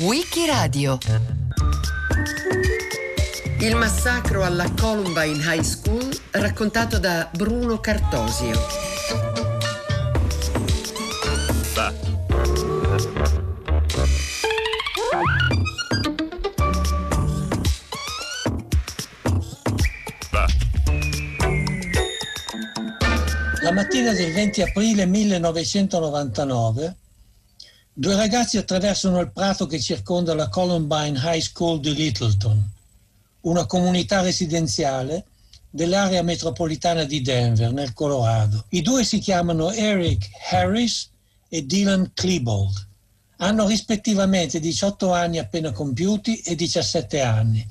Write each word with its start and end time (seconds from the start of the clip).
Wikiradio 0.00 0.98
Il 3.60 3.76
massacro 3.76 4.42
alla 4.42 4.68
Columbine 4.76 5.38
High 5.38 5.62
School 5.62 6.08
raccontato 6.32 6.98
da 6.98 7.30
Bruno 7.32 7.78
Cartosio. 7.78 8.58
La 23.62 23.72
mattina 23.72 24.12
del 24.12 24.32
20 24.32 24.62
aprile 24.62 25.06
1999 25.06 26.96
due 27.98 28.14
ragazzi 28.14 28.58
attraversano 28.58 29.20
il 29.20 29.30
prato 29.30 29.66
che 29.66 29.80
circonda 29.80 30.34
la 30.34 30.50
Columbine 30.50 31.18
High 31.18 31.40
School 31.40 31.80
di 31.80 31.94
Littleton, 31.94 32.62
una 33.40 33.64
comunità 33.64 34.20
residenziale 34.20 35.24
dell'area 35.70 36.20
metropolitana 36.20 37.04
di 37.04 37.22
Denver, 37.22 37.72
nel 37.72 37.94
Colorado. 37.94 38.66
I 38.68 38.82
due 38.82 39.02
si 39.02 39.18
chiamano 39.18 39.70
Eric 39.70 40.28
Harris 40.50 41.08
e 41.48 41.64
Dylan 41.64 42.10
Klebold. 42.12 42.86
Hanno 43.38 43.66
rispettivamente 43.66 44.60
18 44.60 45.14
anni 45.14 45.38
appena 45.38 45.72
compiuti 45.72 46.36
e 46.40 46.54
17 46.54 47.22
anni. 47.22 47.66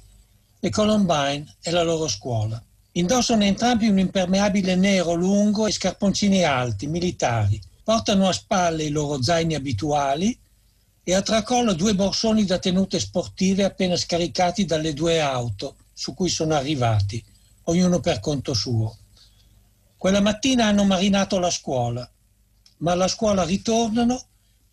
E 0.60 0.70
Columbine 0.72 1.46
è 1.62 1.70
la 1.70 1.84
loro 1.84 2.08
scuola. 2.08 2.60
Indossano 2.94 3.44
entrambi 3.44 3.88
un 3.88 4.00
impermeabile 4.00 4.76
nero 4.76 5.14
lungo 5.14 5.68
e 5.68 5.72
scarponcini 5.72 6.44
alti, 6.44 6.88
militari 6.88 7.62
portano 7.86 8.28
a 8.28 8.34
spalle 8.34 8.86
i 8.86 8.90
loro 8.90 9.22
zaini 9.22 9.54
abituali 9.54 10.36
e 11.04 11.14
a 11.14 11.22
tracollo 11.22 11.74
due 11.74 11.94
borsoni 11.94 12.44
da 12.44 12.58
tenute 12.58 13.00
sportive 13.00 13.64
appena 13.64 13.96
scaricati 13.96 14.66
dalle 14.66 14.92
due 14.92 15.20
auto 15.22 15.76
su 15.94 16.16
cui 16.16 16.30
sono 16.30 16.56
arrivati, 16.56 17.24
ognuno 17.66 18.00
per 18.00 18.20
conto 18.20 18.56
suo. 18.56 18.98
Quella 19.98 20.20
mattina 20.20 20.66
hanno 20.66 20.84
marinato 20.84 21.38
la 21.38 21.52
scuola, 21.52 22.10
ma 22.78 22.92
alla 22.92 23.08
scuola 23.08 23.44
ritornano 23.44 24.20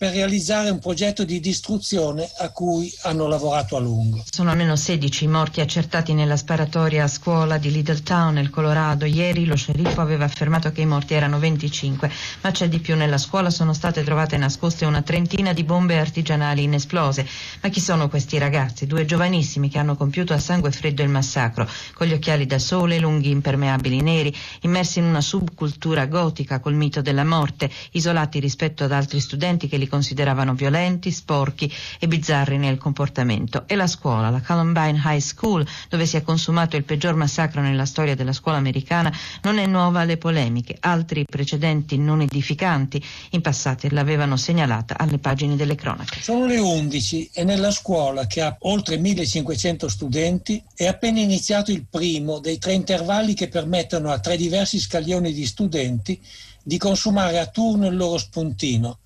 per 0.03 0.14
realizzare 0.14 0.70
un 0.70 0.81
progetto 0.81 1.22
di 1.22 1.39
distruzione 1.39 2.28
a 2.39 2.50
cui 2.50 2.92
hanno 3.03 3.28
lavorato 3.28 3.77
a 3.77 3.78
lungo. 3.78 4.25
Sono 4.28 4.50
almeno 4.50 4.75
16 4.75 5.28
morti 5.28 5.61
accertati 5.61 6.12
nella 6.12 6.36
sparatoria 6.36 7.05
a 7.05 7.06
scuola 7.06 7.56
di 7.56 7.70
Littletown 7.70 8.34
nel 8.34 8.50
Colorado. 8.50 9.05
Ieri 9.05 9.44
lo 9.44 9.55
sceriffo 9.55 10.00
aveva 10.00 10.25
affermato 10.25 10.72
che 10.72 10.81
i 10.81 10.86
morti 10.86 11.14
erano 11.14 11.39
25, 11.39 12.11
ma 12.41 12.50
c'è 12.50 12.69
di 12.69 12.81
più. 12.81 12.97
Nella 12.97 13.17
scuola 13.17 13.48
sono 13.48 13.72
state 13.72 14.03
trovate 14.03 14.36
nascoste 14.36 14.86
una 14.86 15.03
trentina 15.03 15.53
di 15.53 15.62
bombe 15.62 16.00
artigianali 16.00 16.64
inesplose. 16.64 17.25
Ma 17.61 17.69
chi 17.69 17.78
sono 17.78 18.09
questi 18.09 18.39
ragazzi? 18.39 18.89
Due 18.89 19.05
giovanissimi 19.05 19.69
che 19.69 19.78
hanno 19.78 19.94
compiuto 19.94 20.33
a 20.33 20.39
sangue 20.39 20.72
freddo 20.72 21.05
il 21.05 21.11
massacro, 21.11 21.69
con 21.94 22.09
gli 22.09 22.12
occhiali 22.12 22.47
da 22.47 22.59
sole, 22.59 22.98
lunghi 22.98 23.31
impermeabili 23.31 24.00
neri, 24.00 24.34
immersi 24.62 24.98
in 24.98 25.05
una 25.05 25.20
subcultura 25.20 26.06
gotica 26.06 26.59
col 26.59 26.75
mito 26.75 27.00
della 27.03 27.25
morte, 27.25 27.70
isolati 27.92 28.41
rispetto 28.41 28.83
ad 28.83 28.91
altri 28.91 29.20
studenti 29.20 29.69
che 29.69 29.77
li 29.77 29.91
consideravano 29.92 30.54
violenti, 30.54 31.10
sporchi 31.10 31.70
e 31.98 32.08
bizzarri 32.08 32.56
nel 32.56 32.78
comportamento. 32.78 33.64
E 33.66 33.76
la 33.76 33.86
scuola, 33.86 34.30
la 34.30 34.40
Columbine 34.40 34.98
High 35.04 35.20
School, 35.20 35.66
dove 35.90 36.06
si 36.06 36.16
è 36.16 36.22
consumato 36.22 36.76
il 36.76 36.84
peggior 36.84 37.14
massacro 37.14 37.60
nella 37.60 37.84
storia 37.84 38.14
della 38.14 38.32
scuola 38.32 38.56
americana, 38.56 39.12
non 39.42 39.58
è 39.58 39.66
nuova 39.66 40.00
alle 40.00 40.16
polemiche. 40.16 40.78
Altri 40.80 41.26
precedenti 41.28 41.98
non 41.98 42.22
edificanti 42.22 43.04
in 43.32 43.42
passato 43.42 43.86
l'avevano 43.90 44.38
segnalata 44.38 44.96
alle 44.96 45.18
pagine 45.18 45.56
delle 45.56 45.74
cronache. 45.74 46.22
Sono 46.22 46.46
le 46.46 46.58
11 46.58 47.30
e 47.34 47.44
nella 47.44 47.70
scuola, 47.70 48.26
che 48.26 48.40
ha 48.40 48.56
oltre 48.60 48.96
1500 48.96 49.88
studenti, 49.88 50.62
è 50.74 50.86
appena 50.86 51.20
iniziato 51.20 51.70
il 51.70 51.84
primo 51.84 52.38
dei 52.38 52.56
tre 52.56 52.72
intervalli 52.72 53.34
che 53.34 53.48
permettono 53.48 54.10
a 54.10 54.20
tre 54.20 54.38
diversi 54.38 54.78
scaglioni 54.78 55.34
di 55.34 55.44
studenti 55.44 56.19
di 56.62 56.78
consumare 56.78 57.41
a 57.41 57.47
turno 57.47 57.88
il 57.88 57.97
loro 57.97 58.16
spuntino 58.19 58.98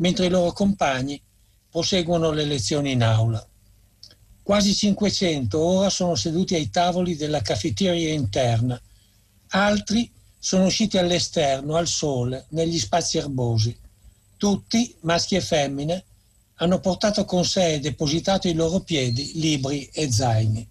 mentre 0.00 0.26
i 0.26 0.30
loro 0.30 0.52
compagni 0.52 1.20
proseguono 1.70 2.32
le 2.32 2.44
lezioni 2.44 2.92
in 2.92 3.02
aula. 3.02 3.44
Quasi 4.42 4.74
500 4.74 5.58
ora 5.58 5.90
sono 5.90 6.14
seduti 6.16 6.54
ai 6.54 6.70
tavoli 6.70 7.16
della 7.16 7.40
caffetteria 7.40 8.12
interna, 8.12 8.80
altri 9.48 10.10
sono 10.38 10.64
usciti 10.64 10.98
all'esterno, 10.98 11.76
al 11.76 11.86
sole, 11.86 12.46
negli 12.50 12.78
spazi 12.78 13.18
erbosi. 13.18 13.78
Tutti, 14.36 14.96
maschi 15.00 15.36
e 15.36 15.40
femmine, 15.40 16.04
hanno 16.56 16.80
portato 16.80 17.24
con 17.24 17.44
sé 17.44 17.74
e 17.74 17.80
depositato 17.80 18.48
i 18.48 18.54
loro 18.54 18.80
piedi 18.80 19.32
libri 19.34 19.88
e 19.92 20.10
zaini. 20.10 20.66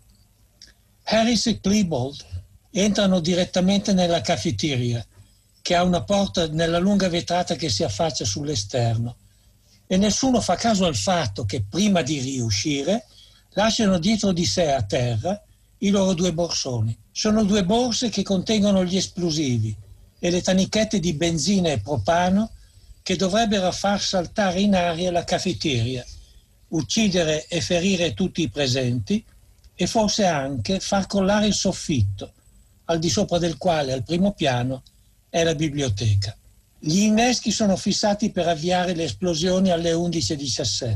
Harris 1.03 1.47
e 1.47 1.59
Klebold 1.59 2.25
entrano 2.71 3.19
direttamente 3.19 3.93
nella 3.93 4.21
caffetteria, 4.21 5.05
che 5.69 5.75
ha 5.75 5.83
una 5.83 6.01
porta 6.01 6.47
nella 6.47 6.79
lunga 6.79 7.09
vetrata 7.09 7.53
che 7.53 7.69
si 7.69 7.83
affaccia 7.83 8.25
sull'esterno 8.25 9.17
e 9.85 9.97
nessuno 9.97 10.41
fa 10.41 10.55
caso 10.55 10.83
al 10.85 10.95
fatto 10.95 11.45
che 11.45 11.61
prima 11.61 12.01
di 12.01 12.17
riuscire 12.17 13.05
lasciano 13.51 13.99
dietro 13.99 14.31
di 14.31 14.47
sé 14.47 14.71
a 14.71 14.81
terra 14.81 15.39
i 15.77 15.89
loro 15.91 16.15
due 16.15 16.33
borsoni. 16.33 16.97
Sono 17.11 17.43
due 17.43 17.63
borse 17.65 18.09
che 18.09 18.23
contengono 18.23 18.83
gli 18.83 18.97
esplosivi 18.97 19.77
e 20.17 20.31
le 20.31 20.41
tanichette 20.41 20.99
di 20.99 21.13
benzina 21.13 21.69
e 21.69 21.81
propano 21.81 22.49
che 23.03 23.15
dovrebbero 23.15 23.71
far 23.71 24.01
saltare 24.01 24.61
in 24.61 24.73
aria 24.73 25.11
la 25.11 25.23
caffetteria, 25.23 26.03
uccidere 26.69 27.45
e 27.45 27.61
ferire 27.61 28.15
tutti 28.15 28.41
i 28.41 28.49
presenti 28.49 29.23
e 29.75 29.85
forse 29.85 30.25
anche 30.25 30.79
far 30.79 31.05
crollare 31.05 31.45
il 31.45 31.53
soffitto, 31.53 32.33
al 32.85 32.97
di 32.97 33.09
sopra 33.11 33.37
del 33.37 33.57
quale 33.57 33.93
al 33.93 34.03
primo 34.03 34.33
piano 34.33 34.81
è 35.29 35.43
la 35.43 35.55
biblioteca. 35.55 36.35
Gli 36.79 36.99
inneschi 36.99 37.51
sono 37.51 37.75
fissati 37.75 38.31
per 38.31 38.47
avviare 38.47 38.95
le 38.95 39.03
esplosioni 39.03 39.69
alle 39.69 39.91
11.17, 39.91 40.95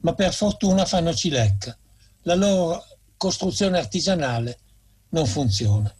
ma 0.00 0.14
per 0.14 0.34
fortuna 0.34 0.84
fanno 0.84 1.14
cilecca. 1.14 1.76
La 2.22 2.34
loro 2.34 2.84
costruzione 3.16 3.78
artigianale 3.78 4.58
non 5.10 5.26
funziona. 5.26 5.92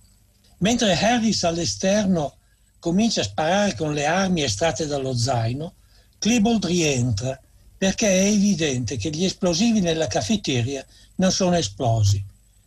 Mentre 0.59 0.99
Harris 0.99 1.45
all'esterno 1.45 2.35
comincia 2.79 3.21
a 3.21 3.25
sparare 3.25 3.75
con 3.75 3.93
le 3.93 4.07
armi 4.07 4.43
estratte 4.43 4.87
dallo 4.87 5.17
zaino, 5.17 5.75
Klebold 6.19 6.67
rientra 6.67 7.41
perché 7.79 8.09
è 8.09 8.27
evidente 8.27 8.97
che 8.97 9.11
gli 9.11 9.25
esplosivi 9.25 9.81
nella 9.81 10.07
caffetteria 10.07 10.85
non 11.17 11.31
sono 11.33 11.57
esplosi, 11.57 12.23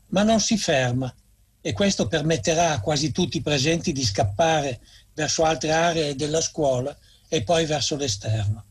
ma 0.08 0.24
non 0.24 0.40
si 0.40 0.58
ferma 0.58 1.14
e 1.66 1.72
questo 1.72 2.10
permetterà 2.10 2.74
a 2.74 2.82
quasi 2.82 3.14
tutti 3.14 3.38
i 3.38 3.42
presenti 3.42 3.94
di 3.94 4.04
scappare 4.04 4.82
verso 5.14 5.46
altre 5.46 5.72
aree 5.72 6.14
della 6.14 6.42
scuola 6.42 6.94
e 7.30 7.42
poi 7.44 7.66
verso 7.66 7.96
l'esterno. 7.96 8.66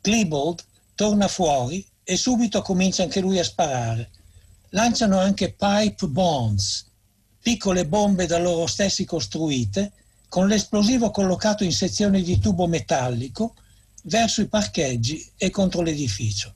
Klebold 0.00 0.64
torna 0.96 1.28
fuori 1.28 1.86
e 2.02 2.16
subito 2.16 2.60
comincia 2.60 3.04
anche 3.04 3.20
lui 3.20 3.38
a 3.38 3.44
sparare. 3.44 4.10
Lanciano 4.70 5.16
anche 5.16 5.52
pipe 5.52 6.08
bombs, 6.08 6.86
piccole 7.40 7.86
bombe 7.86 8.26
da 8.26 8.38
loro 8.38 8.66
stessi 8.66 9.04
costruite, 9.04 9.92
con 10.28 10.48
l'esplosivo 10.48 11.12
collocato 11.12 11.62
in 11.62 11.72
sezioni 11.72 12.20
di 12.20 12.40
tubo 12.40 12.66
metallico 12.66 13.54
verso 14.02 14.40
i 14.40 14.48
parcheggi 14.48 15.24
e 15.36 15.50
contro 15.50 15.82
l'edificio. 15.82 16.52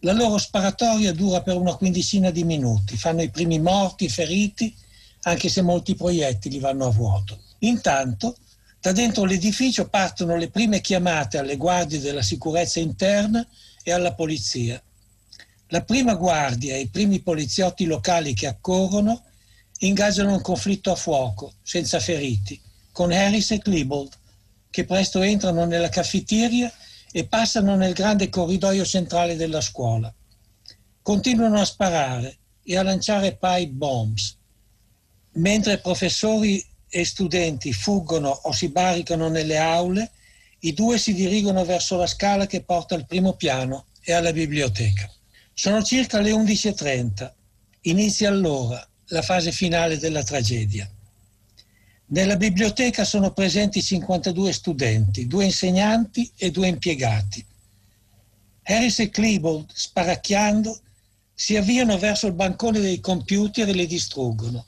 La 0.00 0.12
loro 0.12 0.38
sparatoria 0.38 1.12
dura 1.12 1.42
per 1.42 1.56
una 1.56 1.74
quindicina 1.74 2.30
di 2.30 2.44
minuti, 2.44 2.96
fanno 2.96 3.22
i 3.22 3.30
primi 3.30 3.58
morti, 3.58 4.08
feriti, 4.08 4.72
anche 5.24 5.48
se 5.48 5.62
molti 5.62 5.94
proiettili 5.94 6.58
vanno 6.58 6.86
a 6.86 6.90
vuoto. 6.90 7.38
Intanto, 7.60 8.36
da 8.80 8.92
dentro 8.92 9.24
l'edificio 9.24 9.88
partono 9.88 10.36
le 10.36 10.50
prime 10.50 10.80
chiamate 10.80 11.38
alle 11.38 11.56
guardie 11.56 12.00
della 12.00 12.22
sicurezza 12.22 12.80
interna 12.80 13.46
e 13.82 13.92
alla 13.92 14.14
polizia. 14.14 14.82
La 15.68 15.82
prima 15.82 16.14
guardia 16.14 16.74
e 16.74 16.80
i 16.80 16.88
primi 16.88 17.20
poliziotti 17.20 17.86
locali 17.86 18.34
che 18.34 18.46
accorrono 18.46 19.22
ingaggiano 19.78 20.32
un 20.32 20.40
conflitto 20.40 20.92
a 20.92 20.96
fuoco, 20.96 21.54
senza 21.62 21.98
feriti, 21.98 22.60
con 22.92 23.10
Harris 23.10 23.50
e 23.52 23.58
Klebold, 23.58 24.12
che 24.70 24.84
presto 24.84 25.22
entrano 25.22 25.64
nella 25.64 25.88
caffetteria 25.88 26.72
e 27.10 27.26
passano 27.26 27.76
nel 27.76 27.94
grande 27.94 28.28
corridoio 28.28 28.84
centrale 28.84 29.36
della 29.36 29.60
scuola. 29.60 30.12
Continuano 31.00 31.60
a 31.60 31.64
sparare 31.64 32.38
e 32.62 32.76
a 32.76 32.82
lanciare 32.82 33.36
pipe 33.36 33.68
bombs, 33.68 34.36
mentre 35.34 35.78
professori 35.78 36.64
e 36.88 37.04
studenti 37.04 37.72
fuggono 37.72 38.28
o 38.28 38.52
si 38.52 38.68
barricano 38.68 39.28
nelle 39.28 39.58
aule, 39.58 40.10
i 40.60 40.72
due 40.72 40.98
si 40.98 41.12
dirigono 41.12 41.64
verso 41.64 41.96
la 41.96 42.06
scala 42.06 42.46
che 42.46 42.62
porta 42.62 42.94
al 42.94 43.06
primo 43.06 43.34
piano 43.34 43.86
e 44.02 44.12
alla 44.12 44.32
biblioteca. 44.32 45.10
Sono 45.52 45.82
circa 45.82 46.20
le 46.20 46.30
11.30. 46.30 47.32
Inizia 47.82 48.28
allora 48.28 48.86
la 49.08 49.22
fase 49.22 49.52
finale 49.52 49.98
della 49.98 50.22
tragedia. 50.22 50.88
Nella 52.06 52.36
biblioteca 52.36 53.04
sono 53.04 53.32
presenti 53.32 53.82
52 53.82 54.52
studenti, 54.52 55.26
due 55.26 55.44
insegnanti 55.44 56.30
e 56.36 56.50
due 56.50 56.68
impiegati. 56.68 57.44
Harris 58.62 59.00
e 59.00 59.10
Klebold, 59.10 59.70
sparacchiando, 59.72 60.80
si 61.34 61.56
avviano 61.56 61.98
verso 61.98 62.26
il 62.26 62.34
bancone 62.34 62.80
dei 62.80 63.00
computer 63.00 63.68
e 63.68 63.72
li 63.72 63.86
distruggono. 63.86 64.66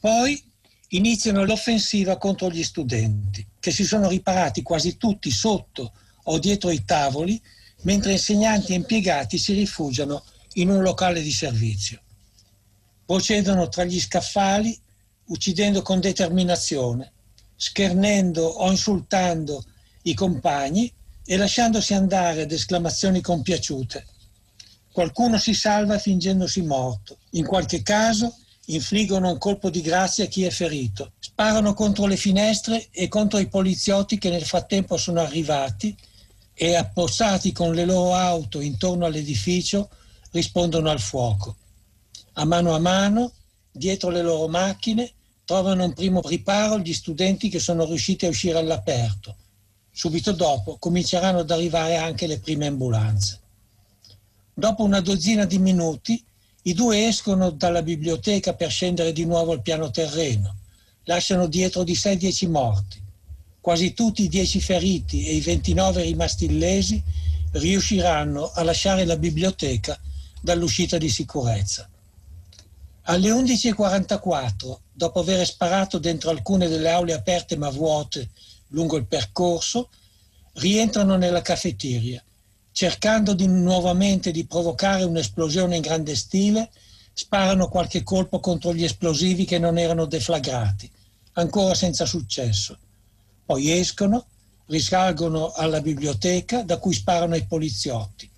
Poi 0.00 0.42
iniziano 0.88 1.44
l'offensiva 1.44 2.16
contro 2.16 2.50
gli 2.50 2.62
studenti, 2.62 3.46
che 3.58 3.70
si 3.70 3.84
sono 3.84 4.08
riparati 4.08 4.62
quasi 4.62 4.96
tutti 4.96 5.30
sotto 5.30 5.92
o 6.24 6.38
dietro 6.38 6.70
i 6.70 6.84
tavoli, 6.84 7.40
mentre 7.82 8.12
insegnanti 8.12 8.72
e 8.72 8.76
impiegati 8.76 9.38
si 9.38 9.52
rifugiano 9.52 10.24
in 10.54 10.70
un 10.70 10.82
locale 10.82 11.22
di 11.22 11.32
servizio. 11.32 12.00
Procedono 13.04 13.68
tra 13.68 13.84
gli 13.84 14.00
scaffali, 14.00 14.78
uccidendo 15.26 15.82
con 15.82 16.00
determinazione, 16.00 17.12
schernendo 17.56 18.44
o 18.44 18.70
insultando 18.70 19.64
i 20.02 20.14
compagni 20.14 20.92
e 21.24 21.36
lasciandosi 21.36 21.94
andare 21.94 22.42
ad 22.42 22.52
esclamazioni 22.52 23.20
compiaciute. 23.20 24.06
Qualcuno 24.92 25.38
si 25.38 25.54
salva 25.54 25.98
fingendosi 25.98 26.62
morto. 26.62 27.18
In 27.32 27.44
qualche 27.44 27.82
caso 27.82 28.36
infliggono 28.66 29.30
un 29.30 29.38
colpo 29.38 29.70
di 29.70 29.80
grazia 29.80 30.24
a 30.24 30.28
chi 30.28 30.44
è 30.44 30.50
ferito. 30.50 31.12
Sparano 31.18 31.74
contro 31.74 32.06
le 32.06 32.16
finestre 32.16 32.88
e 32.90 33.08
contro 33.08 33.38
i 33.38 33.48
poliziotti 33.48 34.18
che 34.18 34.30
nel 34.30 34.44
frattempo 34.44 34.96
sono 34.96 35.20
arrivati 35.20 35.96
e 36.54 36.74
appossati 36.74 37.52
con 37.52 37.74
le 37.74 37.84
loro 37.84 38.14
auto 38.14 38.60
intorno 38.60 39.04
all'edificio 39.04 39.90
rispondono 40.30 40.90
al 40.90 41.00
fuoco. 41.00 41.56
A 42.34 42.44
mano 42.44 42.74
a 42.74 42.78
mano, 42.78 43.32
dietro 43.70 44.10
le 44.10 44.22
loro 44.22 44.48
macchine, 44.48 45.12
trovano 45.44 45.84
un 45.84 45.92
primo 45.92 46.20
riparo 46.24 46.78
gli 46.78 46.92
studenti 46.92 47.48
che 47.48 47.58
sono 47.58 47.84
riusciti 47.84 48.26
a 48.26 48.30
uscire 48.30 48.58
all'aperto. 48.58 49.36
Subito 49.90 50.32
dopo 50.32 50.76
cominceranno 50.78 51.38
ad 51.38 51.50
arrivare 51.50 51.96
anche 51.96 52.26
le 52.26 52.38
prime 52.38 52.66
ambulanze. 52.66 53.40
Dopo 54.52 54.82
una 54.82 55.00
dozzina 55.00 55.44
di 55.44 55.58
minuti 55.58 56.22
i 56.66 56.74
due 56.74 57.06
escono 57.06 57.50
dalla 57.50 57.82
biblioteca 57.82 58.54
per 58.54 58.70
scendere 58.70 59.12
di 59.12 59.24
nuovo 59.24 59.52
al 59.52 59.62
piano 59.62 59.90
terreno. 59.90 60.56
Lasciano 61.04 61.46
dietro 61.46 61.84
di 61.84 61.94
sé 61.94 62.16
dieci 62.16 62.48
morti. 62.48 63.00
Quasi 63.60 63.94
tutti 63.94 64.24
i 64.24 64.28
dieci 64.28 64.60
feriti 64.60 65.26
e 65.26 65.34
i 65.34 65.40
29 65.40 66.02
rimasti 66.02 66.46
illesi 66.46 67.00
riusciranno 67.52 68.50
a 68.50 68.64
lasciare 68.64 69.04
la 69.04 69.16
biblioteca 69.16 69.98
dall'uscita 70.40 70.98
di 70.98 71.08
sicurezza. 71.08 71.88
Alle 73.02 73.30
11.44, 73.30 74.76
dopo 74.92 75.20
aver 75.20 75.46
sparato 75.46 75.98
dentro 75.98 76.30
alcune 76.30 76.66
delle 76.66 76.90
aule 76.90 77.12
aperte 77.12 77.56
ma 77.56 77.70
vuote 77.70 78.30
lungo 78.70 78.96
il 78.96 79.06
percorso, 79.06 79.88
rientrano 80.54 81.16
nella 81.16 81.42
caffetteria 81.42 82.24
cercando 82.76 83.32
di, 83.32 83.46
nuovamente 83.46 84.30
di 84.30 84.44
provocare 84.44 85.02
un'esplosione 85.04 85.76
in 85.76 85.80
grande 85.80 86.14
stile, 86.14 86.68
sparano 87.14 87.68
qualche 87.68 88.02
colpo 88.02 88.38
contro 88.38 88.74
gli 88.74 88.84
esplosivi 88.84 89.46
che 89.46 89.58
non 89.58 89.78
erano 89.78 90.04
deflagrati, 90.04 90.90
ancora 91.32 91.72
senza 91.72 92.04
successo. 92.04 92.76
Poi 93.46 93.72
escono, 93.72 94.26
risalgono 94.66 95.52
alla 95.52 95.80
biblioteca 95.80 96.64
da 96.64 96.76
cui 96.76 96.92
sparano 96.92 97.34
i 97.34 97.46
poliziotti, 97.46 98.28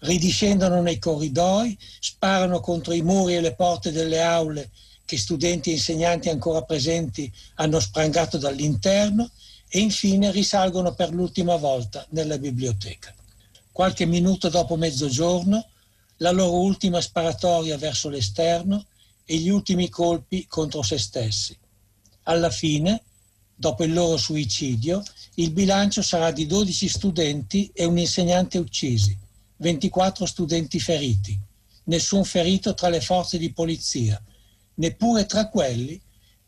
ridiscendono 0.00 0.80
nei 0.80 0.98
corridoi, 0.98 1.76
sparano 2.00 2.60
contro 2.60 2.94
i 2.94 3.02
muri 3.02 3.34
e 3.34 3.42
le 3.42 3.52
porte 3.52 3.92
delle 3.92 4.22
aule 4.22 4.70
che 5.04 5.18
studenti 5.18 5.68
e 5.68 5.74
insegnanti 5.74 6.30
ancora 6.30 6.62
presenti 6.62 7.30
hanno 7.56 7.78
sprangato 7.78 8.38
dall'interno 8.38 9.28
e 9.68 9.80
infine 9.80 10.30
risalgono 10.30 10.94
per 10.94 11.12
l'ultima 11.12 11.56
volta 11.56 12.06
nella 12.08 12.38
biblioteca. 12.38 13.14
Qualche 13.72 14.04
minuto 14.04 14.50
dopo 14.50 14.76
mezzogiorno, 14.76 15.66
la 16.18 16.30
loro 16.30 16.60
ultima 16.60 17.00
sparatoria 17.00 17.78
verso 17.78 18.10
l'esterno 18.10 18.84
e 19.24 19.36
gli 19.36 19.48
ultimi 19.48 19.88
colpi 19.88 20.46
contro 20.46 20.82
se 20.82 20.98
stessi. 20.98 21.56
Alla 22.24 22.50
fine, 22.50 23.02
dopo 23.54 23.82
il 23.84 23.94
loro 23.94 24.18
suicidio, 24.18 25.02
il 25.36 25.52
bilancio 25.52 26.02
sarà 26.02 26.30
di 26.32 26.44
12 26.44 26.86
studenti 26.86 27.70
e 27.72 27.86
un 27.86 27.96
insegnante 27.96 28.58
uccisi, 28.58 29.16
24 29.56 30.26
studenti 30.26 30.78
feriti, 30.78 31.38
nessun 31.84 32.24
ferito 32.24 32.74
tra 32.74 32.90
le 32.90 33.00
forze 33.00 33.38
di 33.38 33.52
polizia, 33.52 34.22
neppure 34.74 35.24
tra 35.24 35.48
quelli 35.48 35.98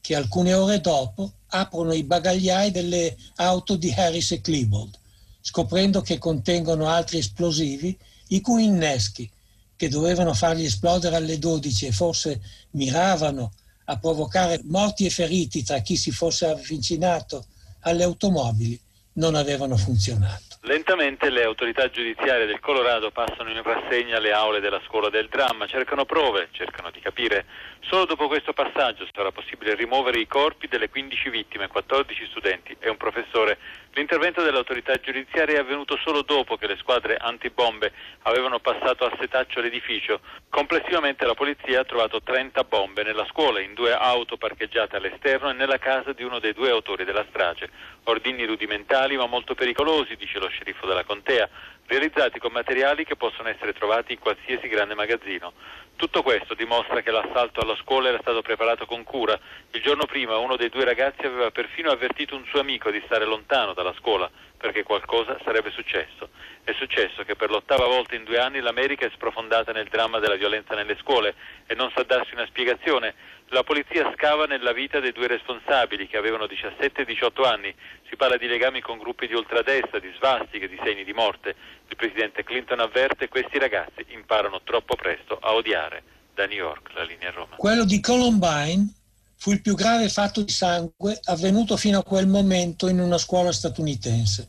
che 0.03 0.15
alcune 0.15 0.53
ore 0.53 0.83
dopo 0.83 1.33
aprono 1.47 1.95
i 1.95 2.05
bagagliai 2.05 2.71
delle 2.71 3.17
auto 3.37 3.77
di 3.77 3.91
Harris 3.91 4.33
e 4.33 4.43
Klebold 4.43 4.99
scoprendo 5.47 6.01
che 6.01 6.17
contengono 6.17 6.89
altri 6.89 7.19
esplosivi 7.19 7.95
i 8.29 8.41
cui 8.41 8.65
inneschi, 8.65 9.31
che 9.77 9.91
dovevano 9.91 10.33
farli 10.33 10.65
esplodere 10.65 11.17
alle 11.17 11.39
12 11.39 11.87
e 11.87 11.93
forse 11.93 12.41
miravano 12.71 13.53
a 13.85 13.99
provocare 13.99 14.63
morti 14.65 15.05
e 15.05 15.11
feriti 15.11 15.63
tra 15.63 15.81
chi 15.81 15.97
si 15.97 16.11
fosse 16.11 16.47
avvicinato 16.47 17.45
alle 17.81 18.05
automobili, 18.05 18.81
non 19.17 19.35
avevano 19.35 19.77
funzionato. 19.77 20.55
Lentamente 20.63 21.29
le 21.29 21.45
autorità 21.45 21.91
giudiziarie 21.91 22.47
del 22.47 22.59
Colorado 22.59 23.11
passano 23.11 23.51
in 23.51 23.63
rassegna 23.63 24.19
le 24.19 24.33
aule 24.33 24.61
della 24.61 24.81
scuola 24.87 25.11
del 25.11 25.29
dramma, 25.29 25.67
cercano 25.67 26.07
prove, 26.07 26.49
cercano 26.53 26.91
di 26.91 27.01
capire. 27.01 27.45
Solo 27.81 28.07
dopo 28.07 28.29
questo 28.29 28.55
passaggio 28.55 29.07
sarà 29.13 29.31
possibile 29.31 29.75
rimuovere 29.75 30.21
i 30.21 30.27
corpi 30.27 30.67
delle 30.67 30.89
15 30.89 31.29
vittime, 31.29 31.69
14 31.69 32.27
studenti 32.31 32.75
e 32.81 32.89
un 32.89 32.97
professore. 32.97 33.59
L'intervento 33.97 34.43
dell'autorità 34.43 34.97
giudiziaria 34.97 35.59
è 35.59 35.61
avvenuto 35.61 35.97
solo 36.03 36.23
dopo 36.23 36.57
che 36.57 36.67
le 36.67 36.77
squadre 36.79 37.17
antibombe 37.17 37.93
avevano 38.23 38.59
passato 38.59 39.05
a 39.05 39.17
setaccio 39.21 39.61
l'edificio. 39.61 40.19
Complessivamente 40.49 41.25
la 41.25 41.35
polizia 41.35 41.79
ha 41.79 41.85
trovato 41.85 42.21
30 42.21 42.65
bombe 42.65 43.05
nella 43.05 43.25
scuola, 43.27 43.61
in 43.61 43.73
due 43.73 43.93
auto 43.93 44.37
parcheggiate 44.37 44.97
all'esterno 44.97 45.51
e 45.51 45.53
nella 45.53 45.79
casa 45.79 46.13
di 46.13 46.25
uno 46.25 46.41
dei 46.41 46.53
due 46.53 46.71
autori 46.71 47.05
della 47.05 47.25
strage. 47.29 47.71
Ordini 48.03 48.45
rudimentali 48.45 49.17
ma 49.17 49.27
molto 49.27 49.55
pericolosi, 49.55 50.17
dice 50.17 50.41
lo 50.41 50.49
sceriffo 50.49 50.89
della 50.89 51.05
contea, 51.05 51.49
realizzati 51.87 52.41
con 52.41 52.51
materiali 52.51 53.05
che 53.05 53.15
possono 53.15 53.49
essere 53.49 53.75
trovati 53.75 54.15
in 54.15 54.19
qualsiasi 54.19 54.67
grande 54.67 54.95
magazzino. 54.95 55.53
Tutto 55.97 56.23
questo 56.23 56.55
dimostra 56.55 57.03
che 57.03 57.11
l'assalto 57.11 57.61
alla 57.61 57.77
scuola 57.77 58.09
era 58.09 58.19
stato 58.21 58.43
preparato 58.43 58.85
con 58.85 59.05
cura. 59.05 59.39
Il 59.71 59.81
giorno 59.81 60.07
prima 60.07 60.37
uno 60.37 60.57
dei 60.57 60.69
due 60.69 60.85
ragazzi 60.85 61.25
aveva 61.25 61.51
perfino 61.51 61.91
avvertito 61.91 62.35
un 62.35 62.45
suo 62.47 62.61
amico 62.61 62.91
di 62.91 63.01
stare 63.07 63.25
lontano 63.25 63.75
dalla 63.75 63.95
scuola 63.99 64.31
perché 64.57 64.83
qualcosa 64.83 65.39
sarebbe 65.45 65.71
successo. 65.71 66.29
È 66.63 66.73
successo 66.73 67.23
che 67.25 67.37
per 67.37 67.51
l'ottava 67.51 67.87
volta 67.87 68.15
in 68.15 68.25
due 68.25 68.39
anni 68.39 68.61
l'America 68.61 69.07
è 69.07 69.11
sprofondata 69.13 69.73
nel 69.73 69.89
dramma 69.89 70.19
della 70.19 70.37
violenza 70.37 70.75
nelle 70.75 70.97
scuole 71.01 71.35
e 71.67 71.75
non 71.75 71.93
sa 71.95 72.03
darsi 72.03 72.33
una 72.35 72.47
spiegazione. 72.47 73.15
La 73.49 73.63
polizia 73.63 74.11
scava 74.15 74.47
nella 74.47 74.73
vita 74.73 75.01
dei 75.01 75.13
due 75.13 75.27
responsabili 75.27 76.07
che 76.07 76.17
avevano 76.17 76.47
17 76.47 77.03
e 77.03 77.05
18 77.05 77.43
anni. 77.45 77.75
Si 78.09 78.17
parla 78.17 78.37
di 78.37 78.47
legami 78.47 78.81
con 78.81 78.99
gruppi 78.99 79.27
di 79.27 79.35
ultradestra, 79.35 79.99
di 79.99 80.11
svastiche, 80.17 80.69
di 80.69 80.81
segni 80.83 81.05
di 81.05 81.13
morte. 81.13 81.55
Il 81.89 81.97
presidente 81.97 82.43
Clinton 82.43 82.81
avverte 82.81 83.29
questi 83.29 83.59
ragazzi 83.59 84.05
imparano 84.09 84.63
troppo 84.63 84.97
presto 84.97 85.39
a 85.41 85.53
odiare. 85.53 86.03
Da 86.35 86.47
New 86.47 86.57
York, 86.57 86.93
la 86.95 87.05
linea 87.05 87.31
Roma. 87.31 87.55
Quello 87.57 87.85
di 87.85 88.01
Columbine 88.01 89.04
fu 89.37 89.53
il 89.53 89.61
più 89.61 89.75
grave 89.75 90.09
fatto 90.09 90.43
di 90.43 90.53
sangue 90.53 91.19
avvenuto 91.25 91.77
fino 91.77 91.99
a 91.99 92.05
quel 92.05 92.27
momento 92.27 92.89
in 92.89 93.01
una 93.01 93.19
scuola 93.19 93.53
statunitense. 93.53 94.49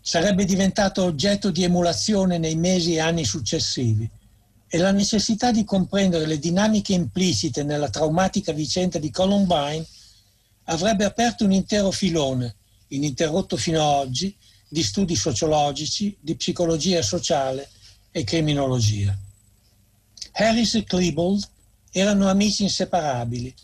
Sarebbe 0.00 0.44
diventato 0.44 1.02
oggetto 1.02 1.50
di 1.50 1.64
emulazione 1.64 2.38
nei 2.38 2.56
mesi 2.56 2.94
e 2.94 3.00
anni 3.00 3.24
successivi 3.24 4.08
e 4.68 4.78
la 4.78 4.90
necessità 4.90 5.50
di 5.50 5.64
comprendere 5.64 6.26
le 6.26 6.38
dinamiche 6.38 6.92
implicite 6.92 7.62
nella 7.62 7.88
traumatica 7.88 8.52
vicenda 8.52 8.98
di 8.98 9.10
Columbine 9.10 9.86
avrebbe 10.64 11.04
aperto 11.04 11.44
un 11.44 11.52
intero 11.52 11.90
filone, 11.90 12.56
ininterrotto 12.88 13.56
fino 13.56 13.80
ad 13.80 14.06
oggi, 14.06 14.36
di 14.68 14.82
studi 14.82 15.14
sociologici, 15.14 16.16
di 16.20 16.34
psicologia 16.34 17.00
sociale 17.02 17.68
e 18.10 18.24
criminologia. 18.24 19.16
Harris 20.32 20.74
e 20.74 20.84
Klebold 20.84 21.48
erano 21.92 22.28
amici 22.28 22.64
inseparabili, 22.64 23.54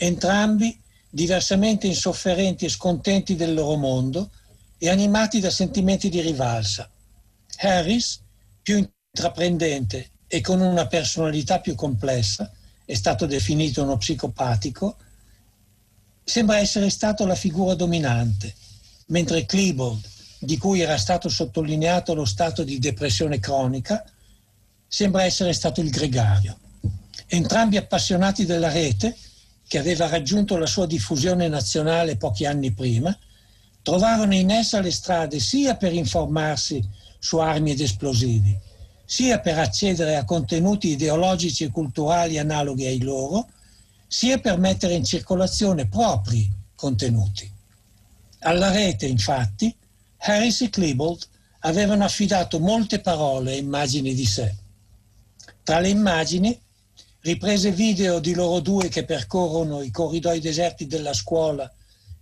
entrambi 0.00 0.80
diversamente 1.10 1.86
insofferenti 1.88 2.64
e 2.64 2.70
scontenti 2.70 3.34
del 3.34 3.52
loro 3.52 3.76
mondo 3.76 4.30
e 4.78 4.88
animati 4.88 5.40
da 5.40 5.50
sentimenti 5.50 6.08
di 6.08 6.20
rivalsa. 6.20 6.88
Harris, 7.56 8.20
più 8.62 8.76
intraprendente 9.10 10.10
e 10.28 10.40
con 10.40 10.60
una 10.60 10.86
personalità 10.86 11.58
più 11.58 11.74
complessa, 11.74 12.52
è 12.84 12.94
stato 12.94 13.26
definito 13.26 13.82
uno 13.82 13.96
psicopatico, 13.96 14.96
sembra 16.22 16.58
essere 16.58 16.90
stato 16.90 17.26
la 17.26 17.34
figura 17.34 17.74
dominante, 17.74 18.54
mentre 19.06 19.46
Klebold, 19.46 20.06
di 20.38 20.56
cui 20.58 20.80
era 20.80 20.96
stato 20.96 21.28
sottolineato 21.28 22.14
lo 22.14 22.24
stato 22.24 22.62
di 22.62 22.78
depressione 22.78 23.40
cronica, 23.40 24.04
sembra 24.86 25.24
essere 25.24 25.52
stato 25.52 25.80
il 25.80 25.90
gregario. 25.90 26.56
Entrambi 27.26 27.76
appassionati 27.76 28.46
della 28.46 28.70
rete, 28.70 29.16
che 29.68 29.78
aveva 29.78 30.08
raggiunto 30.08 30.56
la 30.56 30.66
sua 30.66 30.86
diffusione 30.86 31.46
nazionale 31.46 32.16
pochi 32.16 32.46
anni 32.46 32.72
prima, 32.72 33.16
trovarono 33.82 34.34
in 34.34 34.50
essa 34.50 34.80
le 34.80 34.90
strade 34.90 35.38
sia 35.38 35.76
per 35.76 35.92
informarsi 35.92 36.82
su 37.18 37.36
armi 37.36 37.72
ed 37.72 37.80
esplosivi, 37.80 38.58
sia 39.04 39.40
per 39.40 39.58
accedere 39.58 40.16
a 40.16 40.24
contenuti 40.24 40.88
ideologici 40.88 41.64
e 41.64 41.70
culturali 41.70 42.38
analoghi 42.38 42.86
ai 42.86 43.02
loro, 43.02 43.46
sia 44.06 44.38
per 44.38 44.58
mettere 44.58 44.94
in 44.94 45.04
circolazione 45.04 45.86
propri 45.86 46.50
contenuti. 46.74 47.50
Alla 48.40 48.70
rete, 48.70 49.06
infatti, 49.06 49.74
Harris 50.18 50.62
e 50.62 50.70
Klebold 50.70 51.26
avevano 51.60 52.04
affidato 52.04 52.58
molte 52.58 53.00
parole 53.00 53.52
e 53.52 53.58
immagini 53.58 54.14
di 54.14 54.24
sé. 54.24 54.54
Tra 55.62 55.80
le 55.80 55.88
immagini, 55.88 56.58
riprese 57.20 57.72
video 57.72 58.20
di 58.20 58.34
loro 58.34 58.60
due 58.60 58.88
che 58.88 59.04
percorrono 59.04 59.82
i 59.82 59.90
corridoi 59.90 60.40
deserti 60.40 60.86
della 60.86 61.12
scuola 61.12 61.70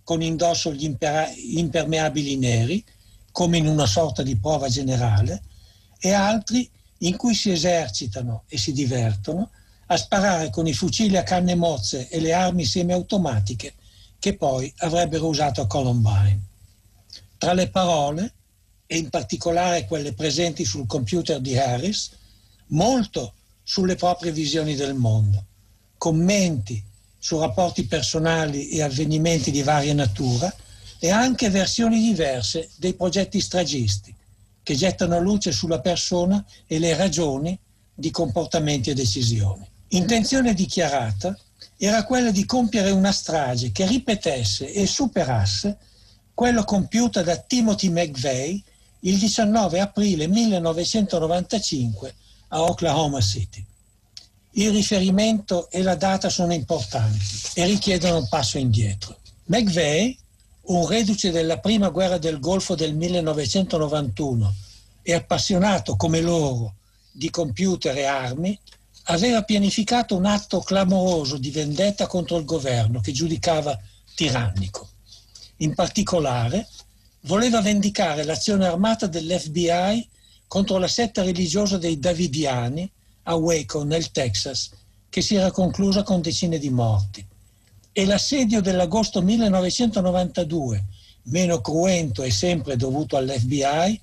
con 0.03 0.21
indosso 0.21 0.73
gli 0.73 0.85
impermeabili 0.85 2.37
neri, 2.37 2.83
come 3.31 3.57
in 3.57 3.67
una 3.67 3.85
sorta 3.85 4.23
di 4.23 4.37
prova 4.37 4.69
generale, 4.69 5.43
e 5.99 6.13
altri 6.13 6.69
in 6.99 7.17
cui 7.17 7.35
si 7.35 7.51
esercitano 7.51 8.43
e 8.47 8.57
si 8.57 8.71
divertono 8.71 9.51
a 9.87 9.97
sparare 9.97 10.49
con 10.49 10.67
i 10.67 10.73
fucili 10.73 11.17
a 11.17 11.23
canne 11.23 11.55
mozze 11.55 12.09
e 12.09 12.19
le 12.19 12.33
armi 12.33 12.65
semiautomatiche 12.65 13.75
che 14.19 14.35
poi 14.35 14.73
avrebbero 14.77 15.27
usato 15.27 15.61
a 15.61 15.67
Columbine. 15.67 16.39
Tra 17.37 17.53
le 17.53 17.69
parole, 17.69 18.33
e 18.87 18.97
in 18.97 19.09
particolare 19.09 19.85
quelle 19.85 20.13
presenti 20.13 20.65
sul 20.65 20.87
computer 20.87 21.39
di 21.39 21.57
Harris, 21.57 22.11
molto 22.67 23.33
sulle 23.69 23.95
proprie 23.95 24.31
visioni 24.31 24.75
del 24.75 24.93
mondo, 24.93 25.43
commenti 25.97 26.81
su 27.19 27.37
rapporti 27.37 27.83
personali 27.83 28.69
e 28.69 28.81
avvenimenti 28.81 29.51
di 29.51 29.61
varia 29.61 29.93
natura 29.93 30.55
e 30.99 31.09
anche 31.09 31.49
versioni 31.49 31.99
diverse 31.99 32.69
dei 32.77 32.93
progetti 32.93 33.41
stragisti 33.41 34.15
che 34.63 34.73
gettano 34.73 35.19
luce 35.19 35.51
sulla 35.51 35.81
persona 35.81 36.41
e 36.65 36.79
le 36.79 36.95
ragioni 36.95 37.59
di 37.93 38.09
comportamenti 38.09 38.91
e 38.91 38.93
decisioni. 38.93 39.67
Intenzione 39.89 40.53
dichiarata 40.53 41.37
era 41.75 42.05
quella 42.05 42.31
di 42.31 42.45
compiere 42.45 42.91
una 42.91 43.11
strage 43.11 43.73
che 43.73 43.85
ripetesse 43.85 44.71
e 44.71 44.87
superasse 44.87 45.77
quello 46.33 46.63
compiuta 46.63 47.21
da 47.21 47.35
Timothy 47.35 47.89
McVeigh 47.89 48.63
il 49.01 49.17
19 49.17 49.81
aprile 49.81 50.25
1995 50.27 52.15
a 52.49 52.61
Oklahoma 52.61 53.21
City. 53.21 53.63
Il 54.51 54.71
riferimento 54.71 55.69
e 55.69 55.81
la 55.83 55.95
data 55.95 56.29
sono 56.29 56.53
importanti 56.53 57.19
e 57.53 57.65
richiedono 57.65 58.17
un 58.17 58.27
passo 58.27 58.57
indietro. 58.57 59.17
McVeigh, 59.45 60.17
un 60.63 60.87
reduce 60.87 61.31
della 61.31 61.59
prima 61.59 61.89
guerra 61.89 62.17
del 62.17 62.39
Golfo 62.39 62.75
del 62.75 62.95
1991 62.95 64.53
e 65.03 65.13
appassionato 65.13 65.95
come 65.95 66.21
loro 66.21 66.73
di 67.11 67.29
computer 67.29 67.95
e 67.97 68.05
armi, 68.05 68.59
aveva 69.09 69.43
pianificato 69.43 70.15
un 70.15 70.25
atto 70.25 70.59
clamoroso 70.59 71.37
di 71.37 71.51
vendetta 71.51 72.07
contro 72.07 72.37
il 72.37 72.45
governo 72.45 72.99
che 72.99 73.11
giudicava 73.11 73.79
tirannico. 74.15 74.89
In 75.57 75.73
particolare, 75.73 76.67
voleva 77.21 77.61
vendicare 77.61 78.23
l'azione 78.23 78.65
armata 78.65 79.07
dell'FBI 79.07 80.07
contro 80.47 80.77
la 80.77 80.87
setta 80.87 81.23
religiosa 81.23 81.77
dei 81.77 81.99
Davidiani 81.99 82.89
a 83.23 83.35
Waco, 83.35 83.83
nel 83.83 84.11
Texas, 84.11 84.71
che 85.09 85.21
si 85.21 85.35
era 85.35 85.51
conclusa 85.51 86.03
con 86.03 86.21
decine 86.21 86.57
di 86.57 86.69
morti. 86.69 87.25
E 87.91 88.05
l'assedio 88.05 88.61
dell'agosto 88.61 89.21
1992, 89.21 90.85
meno 91.23 91.59
cruento 91.59 92.23
e 92.23 92.31
sempre 92.31 92.77
dovuto 92.77 93.17
all'FBI, 93.17 93.99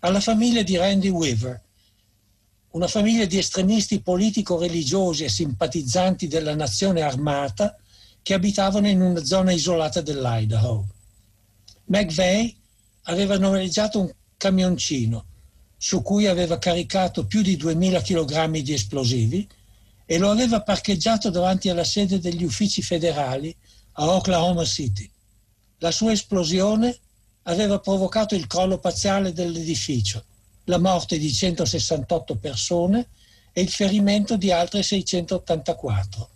alla 0.00 0.20
famiglia 0.20 0.62
di 0.62 0.76
Randy 0.76 1.08
Weaver, 1.08 1.62
una 2.70 2.88
famiglia 2.88 3.24
di 3.26 3.38
estremisti 3.38 4.00
politico-religiosi 4.00 5.24
e 5.24 5.28
simpatizzanti 5.28 6.26
della 6.26 6.56
nazione 6.56 7.02
armata 7.02 7.76
che 8.20 8.34
abitavano 8.34 8.88
in 8.88 9.00
una 9.00 9.24
zona 9.24 9.52
isolata 9.52 10.00
dell'Idaho. 10.00 10.84
McVeigh 11.84 12.56
aveva 13.02 13.38
noleggiato 13.38 14.00
un 14.00 14.10
camioncino 14.36 15.26
su 15.84 16.00
cui 16.00 16.26
aveva 16.26 16.58
caricato 16.58 17.26
più 17.26 17.42
di 17.42 17.58
2000 17.58 18.00
kg 18.00 18.56
di 18.60 18.72
esplosivi 18.72 19.46
e 20.06 20.16
lo 20.16 20.30
aveva 20.30 20.62
parcheggiato 20.62 21.28
davanti 21.28 21.68
alla 21.68 21.84
sede 21.84 22.18
degli 22.18 22.42
uffici 22.42 22.80
federali 22.80 23.54
a 23.92 24.08
Oklahoma 24.08 24.64
City. 24.64 25.06
La 25.80 25.90
sua 25.90 26.12
esplosione 26.12 26.96
aveva 27.42 27.80
provocato 27.80 28.34
il 28.34 28.46
crollo 28.46 28.78
parziale 28.78 29.34
dell'edificio 29.34 30.24
la 30.64 30.78
morte 30.78 31.18
di 31.18 31.30
168 31.30 32.36
persone 32.36 33.08
e 33.52 33.60
il 33.60 33.68
ferimento 33.68 34.38
di 34.38 34.50
altre 34.50 34.82
684. 34.82 36.28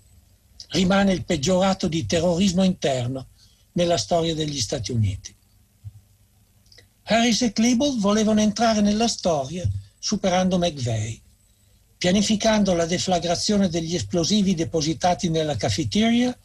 Rimane 0.73 1.15
il 1.15 1.25
peggiorato 1.25 1.89
di 1.89 2.05
terrorismo 2.05 2.65
interno 2.65 3.29
nella 3.73 3.97
storia 3.97 4.35
degli 4.35 4.61
Stati 4.61 4.93
Uniti. 4.93 5.35
Harris 7.11 7.41
e 7.41 7.53
Klebold 7.53 8.01
volevano 8.01 8.43
entrare 8.43 8.83
nella 8.83 9.09
storia 9.09 9.67
superando 9.99 10.59
McVeigh, 10.59 11.19
pianificando 11.97 12.75
la 12.75 12.85
deflagrazione 12.85 13.71
degli 13.71 13.95
esplosivi 13.95 14.55
depositati 14.55 15.31
nella 15.31 15.57
cafeteria, 15.57 16.37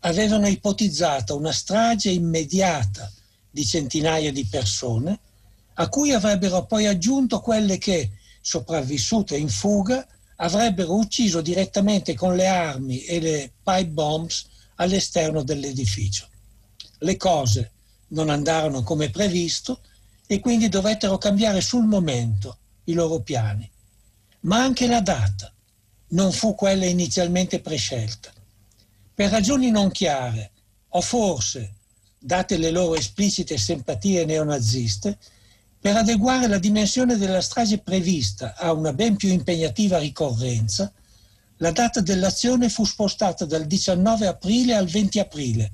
avevano 0.00 0.48
ipotizzato 0.48 1.36
una 1.36 1.52
strage 1.52 2.08
immediata 2.08 3.12
di 3.50 3.66
centinaia 3.66 4.32
di 4.32 4.46
persone 4.46 5.18
a 5.74 5.88
cui 5.90 6.12
avrebbero 6.12 6.64
poi 6.64 6.86
aggiunto 6.86 7.40
quelle 7.40 7.76
che, 7.76 8.12
sopravvissute 8.40 9.36
in 9.36 9.50
fuga, 9.50 10.06
avrebbero 10.36 10.94
ucciso 10.94 11.42
direttamente 11.42 12.14
con 12.14 12.34
le 12.34 12.46
armi 12.46 13.04
e 13.04 13.20
le 13.20 13.52
pipe 13.62 13.88
bombs 13.88 14.46
all'esterno 14.76 15.42
dell'edificio. 15.42 16.28
Le 17.00 17.16
cose 17.18 17.71
non 18.12 18.30
andarono 18.30 18.82
come 18.82 19.10
previsto 19.10 19.80
e 20.26 20.40
quindi 20.40 20.68
dovettero 20.68 21.18
cambiare 21.18 21.60
sul 21.60 21.84
momento 21.84 22.58
i 22.84 22.94
loro 22.94 23.20
piani. 23.20 23.70
Ma 24.40 24.62
anche 24.62 24.86
la 24.86 25.00
data 25.00 25.52
non 26.08 26.32
fu 26.32 26.54
quella 26.54 26.86
inizialmente 26.86 27.60
prescelta. 27.60 28.32
Per 29.14 29.30
ragioni 29.30 29.70
non 29.70 29.90
chiare, 29.90 30.50
o 30.90 31.00
forse, 31.00 31.74
date 32.18 32.56
le 32.56 32.70
loro 32.70 32.94
esplicite 32.94 33.58
simpatie 33.58 34.24
neonaziste, 34.24 35.18
per 35.80 35.96
adeguare 35.96 36.46
la 36.46 36.58
dimensione 36.58 37.16
della 37.16 37.40
strage 37.40 37.78
prevista 37.78 38.54
a 38.56 38.72
una 38.72 38.92
ben 38.92 39.16
più 39.16 39.30
impegnativa 39.30 39.98
ricorrenza, 39.98 40.92
la 41.56 41.70
data 41.72 42.00
dell'azione 42.00 42.68
fu 42.68 42.84
spostata 42.84 43.44
dal 43.44 43.66
19 43.66 44.26
aprile 44.26 44.74
al 44.74 44.86
20 44.86 45.18
aprile, 45.18 45.72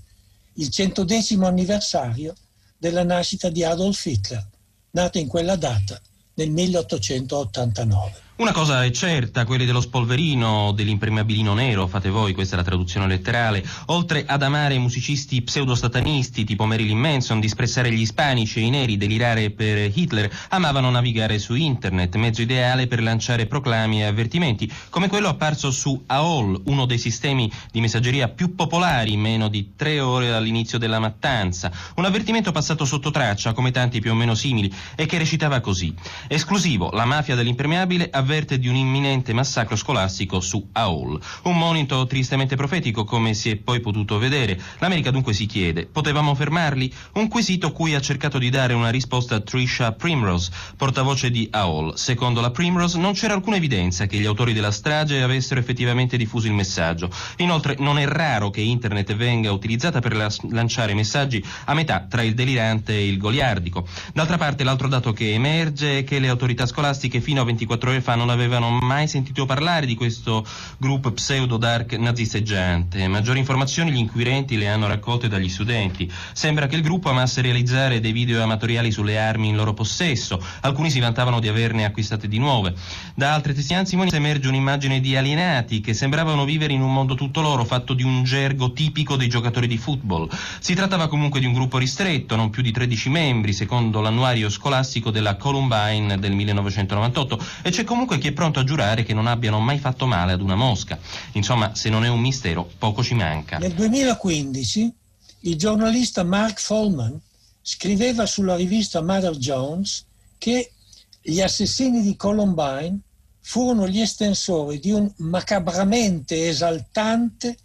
il 0.58 0.70
centodecimo 0.70 1.46
anniversario 1.46 2.34
della 2.76 3.04
nascita 3.04 3.48
di 3.48 3.64
Adolf 3.64 4.04
Hitler, 4.04 4.44
nato 4.90 5.18
in 5.18 5.28
quella 5.28 5.56
data 5.56 6.00
nel 6.34 6.50
1889. 6.50 8.27
Una 8.38 8.52
cosa 8.52 8.84
è 8.84 8.90
certa, 8.92 9.44
quelli 9.44 9.66
dello 9.66 9.80
spolverino, 9.80 10.70
dell'impermeabilino 10.70 11.54
nero, 11.54 11.88
fate 11.88 12.08
voi, 12.08 12.34
questa 12.34 12.54
è 12.54 12.58
la 12.58 12.64
traduzione 12.64 13.08
letterale, 13.08 13.64
oltre 13.86 14.24
ad 14.24 14.44
amare 14.44 14.78
musicisti 14.78 15.42
pseudo-satanisti 15.42 16.44
tipo 16.44 16.64
Marilyn 16.64 16.98
Manson, 16.98 17.40
disprezzare 17.40 17.90
gli 17.90 18.00
ispanici 18.00 18.60
e 18.60 18.62
i 18.62 18.70
neri, 18.70 18.96
delirare 18.96 19.50
per 19.50 19.90
Hitler, 19.92 20.30
amavano 20.50 20.88
navigare 20.88 21.40
su 21.40 21.56
internet, 21.56 22.14
mezzo 22.14 22.40
ideale 22.40 22.86
per 22.86 23.02
lanciare 23.02 23.46
proclami 23.46 24.02
e 24.02 24.04
avvertimenti, 24.04 24.72
come 24.88 25.08
quello 25.08 25.26
apparso 25.26 25.72
su 25.72 26.04
AOL, 26.06 26.62
uno 26.66 26.86
dei 26.86 26.98
sistemi 26.98 27.50
di 27.72 27.80
messaggeria 27.80 28.28
più 28.28 28.54
popolari, 28.54 29.16
meno 29.16 29.48
di 29.48 29.72
tre 29.74 29.98
ore 29.98 30.28
dall'inizio 30.28 30.78
della 30.78 31.00
mattanza. 31.00 31.72
Un 31.96 32.04
avvertimento 32.04 32.52
passato 32.52 32.84
sotto 32.84 33.10
traccia, 33.10 33.52
come 33.52 33.72
tanti 33.72 33.98
più 33.98 34.12
o 34.12 34.14
meno 34.14 34.36
simili, 34.36 34.72
e 34.94 35.06
che 35.06 35.18
recitava 35.18 35.58
così. 35.58 35.92
Esclusivo, 36.28 36.90
la 36.92 37.04
mafia 37.04 37.34
dell'impermeabile 37.34 38.10
avverte 38.28 38.58
di 38.58 38.68
un 38.68 38.74
imminente 38.74 39.32
massacro 39.32 39.74
scolastico 39.74 40.40
su 40.40 40.68
Aul. 40.72 41.18
Un 41.44 41.56
monito 41.56 42.06
tristemente 42.06 42.56
profetico, 42.56 43.04
come 43.04 43.32
si 43.32 43.48
è 43.48 43.56
poi 43.56 43.80
potuto 43.80 44.18
vedere. 44.18 44.60
L'America 44.80 45.10
dunque 45.10 45.32
si 45.32 45.46
chiede, 45.46 45.86
potevamo 45.86 46.34
fermarli? 46.34 46.92
Un 47.14 47.28
quesito 47.28 47.72
cui 47.72 47.94
ha 47.94 48.00
cercato 48.02 48.36
di 48.36 48.50
dare 48.50 48.74
una 48.74 48.90
risposta 48.90 49.40
Trisha 49.40 49.92
Primrose, 49.92 50.50
portavoce 50.76 51.30
di 51.30 51.48
Aul. 51.50 51.96
Secondo 51.96 52.42
la 52.42 52.50
Primrose 52.50 52.98
non 52.98 53.14
c'era 53.14 53.32
alcuna 53.32 53.56
evidenza 53.56 54.04
che 54.04 54.18
gli 54.18 54.26
autori 54.26 54.52
della 54.52 54.72
strage 54.72 55.22
avessero 55.22 55.58
effettivamente 55.58 56.18
diffuso 56.18 56.48
il 56.48 56.52
messaggio. 56.52 57.10
Inoltre 57.38 57.76
non 57.78 57.98
è 57.98 58.06
raro 58.06 58.50
che 58.50 58.60
internet 58.60 59.16
venga 59.16 59.52
utilizzata 59.52 60.00
per 60.00 60.14
la- 60.14 60.30
lanciare 60.50 60.92
messaggi 60.92 61.42
a 61.64 61.72
metà 61.72 62.04
tra 62.06 62.20
il 62.20 62.34
delirante 62.34 62.92
e 62.92 63.08
il 63.08 63.16
goliardico. 63.16 63.86
D'altra 64.12 64.36
parte 64.36 64.64
l'altro 64.64 64.86
dato 64.86 65.14
che 65.14 65.32
emerge 65.32 66.00
è 66.00 66.04
che 66.04 66.18
le 66.18 66.28
autorità 66.28 66.66
scolastiche 66.66 67.22
fino 67.22 67.40
a 67.40 67.44
24 67.44 67.88
ore 67.88 68.02
fa 68.02 68.16
non 68.18 68.28
avevano 68.28 68.70
mai 68.70 69.08
sentito 69.08 69.46
parlare 69.46 69.86
di 69.86 69.94
questo 69.94 70.44
gruppo 70.76 71.12
pseudo-dark 71.12 71.94
nazisteggiante. 71.94 73.08
Maggiori 73.08 73.38
informazioni 73.38 73.92
gli 73.92 73.96
inquirenti 73.96 74.58
le 74.58 74.68
hanno 74.68 74.86
raccolte 74.86 75.28
dagli 75.28 75.48
studenti. 75.48 76.10
Sembra 76.32 76.66
che 76.66 76.76
il 76.76 76.82
gruppo 76.82 77.08
amasse 77.08 77.40
realizzare 77.40 78.00
dei 78.00 78.12
video 78.12 78.42
amatoriali 78.42 78.90
sulle 78.90 79.18
armi 79.18 79.48
in 79.48 79.56
loro 79.56 79.72
possesso. 79.72 80.44
Alcuni 80.60 80.90
si 80.90 81.00
vantavano 81.00 81.40
di 81.40 81.48
averne 81.48 81.84
acquistate 81.86 82.28
di 82.28 82.38
nuove. 82.38 82.74
Da 83.14 83.32
altre 83.32 83.54
testimonianze 83.54 84.16
emerge 84.16 84.48
un'immagine 84.48 85.00
di 85.00 85.16
alienati 85.16 85.80
che 85.80 85.94
sembravano 85.94 86.44
vivere 86.44 86.72
in 86.72 86.82
un 86.82 86.92
mondo 86.92 87.14
tutto 87.14 87.40
loro, 87.40 87.64
fatto 87.64 87.94
di 87.94 88.02
un 88.02 88.24
gergo 88.24 88.72
tipico 88.72 89.16
dei 89.16 89.28
giocatori 89.28 89.66
di 89.68 89.78
football. 89.78 90.28
Si 90.58 90.74
trattava 90.74 91.06
comunque 91.08 91.38
di 91.40 91.46
un 91.46 91.52
gruppo 91.52 91.78
ristretto, 91.78 92.34
non 92.34 92.50
più 92.50 92.62
di 92.62 92.72
13 92.72 93.08
membri, 93.10 93.52
secondo 93.52 94.00
l'annuario 94.00 94.50
scolastico 94.50 95.10
della 95.10 95.36
Columbine 95.36 96.18
del 96.18 96.32
1998, 96.32 97.38
e 97.62 97.70
c'è 97.70 97.84
comunque 97.84 98.07
chi 98.16 98.28
è 98.28 98.32
pronto 98.32 98.60
a 98.60 98.64
giurare 98.64 99.02
che 99.02 99.12
non 99.12 99.26
abbiano 99.26 99.60
mai 99.60 99.78
fatto 99.78 100.06
male 100.06 100.32
ad 100.32 100.40
una 100.40 100.54
mosca. 100.54 100.98
Insomma, 101.32 101.74
se 101.74 101.90
non 101.90 102.04
è 102.04 102.08
un 102.08 102.20
mistero, 102.20 102.70
poco 102.78 103.02
ci 103.02 103.14
manca. 103.14 103.58
Nel 103.58 103.74
2015 103.74 104.92
il 105.40 105.56
giornalista 105.56 106.24
Mark 106.24 106.60
Folman 106.60 107.20
scriveva 107.60 108.24
sulla 108.24 108.56
rivista 108.56 109.02
Mother 109.02 109.36
Jones 109.36 110.06
che 110.38 110.72
gli 111.20 111.40
assassini 111.40 112.00
di 112.00 112.16
Columbine 112.16 112.98
furono 113.40 113.86
gli 113.86 114.00
estensori 114.00 114.78
di 114.78 114.90
un 114.90 115.10
macabramente 115.18 116.48
esaltante 116.48 117.56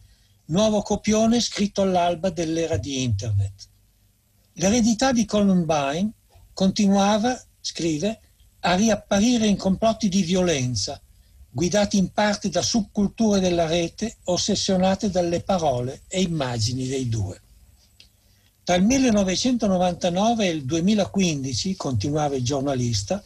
nuovo 0.45 0.81
copione 0.81 1.39
scritto 1.39 1.81
all'alba 1.81 2.29
dell'era 2.29 2.77
di 2.77 3.03
Internet. 3.03 3.67
L'eredità 4.53 5.11
di 5.11 5.25
Columbine 5.25 6.11
continuava, 6.53 7.41
scrive, 7.59 8.19
a 8.65 8.75
riapparire 8.75 9.47
in 9.47 9.57
complotti 9.57 10.07
di 10.09 10.21
violenza, 10.21 10.99
guidati 11.49 11.97
in 11.97 12.11
parte 12.11 12.49
da 12.49 12.61
subculture 12.61 13.39
della 13.39 13.67
rete 13.67 14.17
ossessionate 14.25 15.09
dalle 15.09 15.41
parole 15.41 16.01
e 16.07 16.21
immagini 16.21 16.87
dei 16.87 17.09
due. 17.09 17.41
Tra 18.63 18.75
il 18.75 18.83
1999 18.83 20.45
e 20.45 20.49
il 20.49 20.63
2015, 20.63 21.75
continuava 21.75 22.35
il 22.35 22.43
giornalista, 22.43 23.21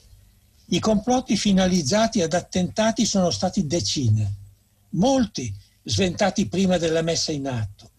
i 0.69 0.79
complotti 0.79 1.37
finalizzati 1.37 2.21
ad 2.21 2.33
attentati 2.33 3.05
sono 3.05 3.29
stati 3.29 3.67
decine, 3.67 4.33
molti 4.91 5.53
sventati 5.83 6.47
prima 6.47 6.77
della 6.77 7.03
messa 7.03 7.31
in 7.31 7.47
atto 7.47 7.89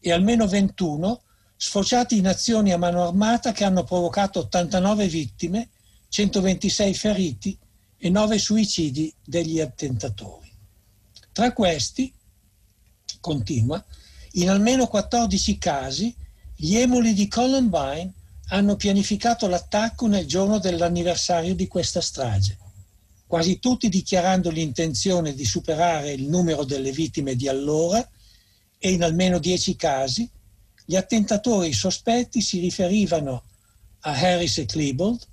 e 0.00 0.10
almeno 0.10 0.46
21 0.46 1.20
sfociati 1.54 2.16
in 2.16 2.26
azioni 2.26 2.72
a 2.72 2.78
mano 2.78 3.06
armata 3.06 3.52
che 3.52 3.64
hanno 3.64 3.84
provocato 3.84 4.40
89 4.40 5.06
vittime, 5.06 5.68
126 6.08 6.94
feriti 6.94 7.58
e 7.98 8.10
9 8.10 8.38
suicidi 8.38 9.12
degli 9.24 9.60
attentatori. 9.60 10.50
Tra 11.32 11.52
questi, 11.52 12.12
continua, 13.20 13.84
in 14.32 14.50
almeno 14.50 14.86
14 14.86 15.58
casi 15.58 16.14
gli 16.54 16.76
emuli 16.76 17.12
di 17.12 17.28
Columbine 17.28 18.12
hanno 18.48 18.76
pianificato 18.76 19.46
l'attacco 19.46 20.06
nel 20.06 20.26
giorno 20.26 20.58
dell'anniversario 20.58 21.54
di 21.54 21.68
questa 21.68 22.00
strage, 22.00 22.58
quasi 23.26 23.58
tutti 23.58 23.88
dichiarando 23.88 24.50
l'intenzione 24.50 25.34
di 25.34 25.44
superare 25.44 26.12
il 26.12 26.24
numero 26.24 26.64
delle 26.64 26.90
vittime 26.90 27.36
di 27.36 27.46
allora 27.46 28.06
e 28.78 28.90
in 28.90 29.02
almeno 29.02 29.38
dieci 29.38 29.76
casi 29.76 30.28
gli 30.84 30.96
attentatori 30.96 31.72
sospetti 31.72 32.40
si 32.40 32.58
riferivano 32.60 33.42
a 34.00 34.12
Harris 34.12 34.58
e 34.58 34.64
Klebold 34.64 35.26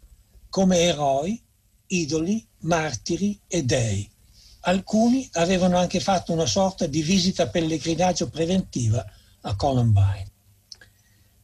come 0.55 0.83
eroi, 0.83 1.37
idoli, 1.87 2.41
martiri 2.59 3.37
e 3.45 3.63
dei. 3.63 4.09
Alcuni 4.61 5.27
avevano 5.33 5.75
anche 5.77 5.99
fatto 5.99 6.31
una 6.31 6.45
sorta 6.45 6.87
di 6.87 7.01
visita 7.01 7.49
pellegrinaggio 7.49 8.29
preventiva 8.29 9.05
a 9.41 9.55
Columbine. 9.57 10.31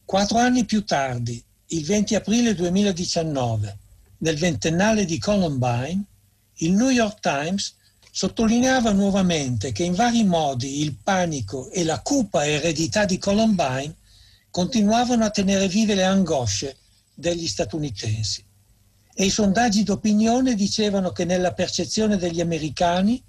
Quattro 0.06 0.38
anni 0.38 0.64
più 0.64 0.86
tardi, 0.86 1.44
il 1.66 1.84
20 1.84 2.14
aprile 2.14 2.54
2019, 2.54 3.78
nel 4.16 4.38
ventennale 4.38 5.04
di 5.04 5.18
Columbine, 5.18 6.02
il 6.60 6.72
New 6.72 6.88
York 6.88 7.20
Times 7.20 7.74
sottolineava 8.10 8.92
nuovamente 8.92 9.72
che 9.72 9.84
in 9.84 9.92
vari 9.92 10.24
modi 10.24 10.80
il 10.80 10.96
panico 10.96 11.68
e 11.68 11.84
la 11.84 12.00
cupa 12.00 12.46
eredità 12.46 13.04
di 13.04 13.18
Columbine 13.18 13.94
continuavano 14.50 15.22
a 15.22 15.30
tenere 15.30 15.68
vive 15.68 15.94
le 15.94 16.04
angosce 16.04 16.78
degli 17.12 17.46
statunitensi. 17.46 18.44
E 19.14 19.24
i 19.24 19.30
sondaggi 19.30 19.82
d'opinione 19.82 20.54
dicevano 20.54 21.10
che 21.10 21.24
nella 21.24 21.52
percezione 21.52 22.16
degli 22.16 22.40
americani 22.40 23.22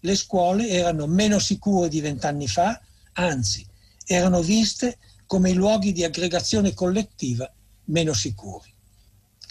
le 0.00 0.16
scuole 0.16 0.68
erano 0.68 1.06
meno 1.06 1.38
sicure 1.38 1.88
di 1.88 2.00
vent'anni 2.00 2.48
fa, 2.48 2.80
anzi, 3.14 3.66
erano 4.04 4.42
viste 4.42 4.98
come 5.26 5.50
i 5.50 5.54
luoghi 5.54 5.92
di 5.92 6.04
aggregazione 6.04 6.74
collettiva 6.74 7.50
meno 7.84 8.12
sicuri. 8.12 8.70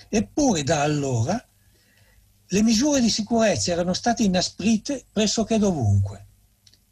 Eppure 0.09 0.63
da 0.63 0.81
allora 0.81 1.43
le 2.47 2.61
misure 2.63 2.99
di 2.99 3.09
sicurezza 3.09 3.71
erano 3.71 3.93
state 3.93 4.23
inasprite 4.23 5.05
pressoché 5.11 5.57
dovunque 5.57 6.27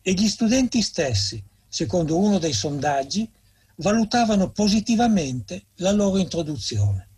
e 0.01 0.13
gli 0.13 0.27
studenti 0.27 0.81
stessi, 0.81 1.43
secondo 1.67 2.17
uno 2.17 2.39
dei 2.39 2.53
sondaggi, 2.53 3.29
valutavano 3.75 4.51
positivamente 4.51 5.65
la 5.75 5.91
loro 5.91 6.17
introduzione. 6.17 7.08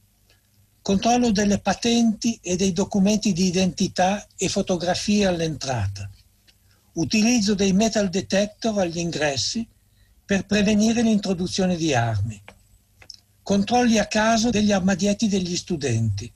Controllo 0.83 1.31
delle 1.31 1.59
patenti 1.59 2.39
e 2.41 2.55
dei 2.55 2.73
documenti 2.73 3.33
di 3.33 3.45
identità 3.45 4.25
e 4.35 4.49
fotografie 4.49 5.27
all'entrata. 5.27 6.09
Utilizzo 6.93 7.53
dei 7.53 7.71
metal 7.71 8.09
detector 8.09 8.79
agli 8.79 8.97
ingressi 8.97 9.65
per 10.25 10.47
prevenire 10.47 11.03
l'introduzione 11.03 11.75
di 11.75 11.93
armi. 11.93 12.41
Controlli 13.43 13.99
a 13.99 14.07
caso 14.07 14.49
degli 14.49 14.71
armadietti 14.71 15.27
degli 15.27 15.55
studenti, 15.55 16.31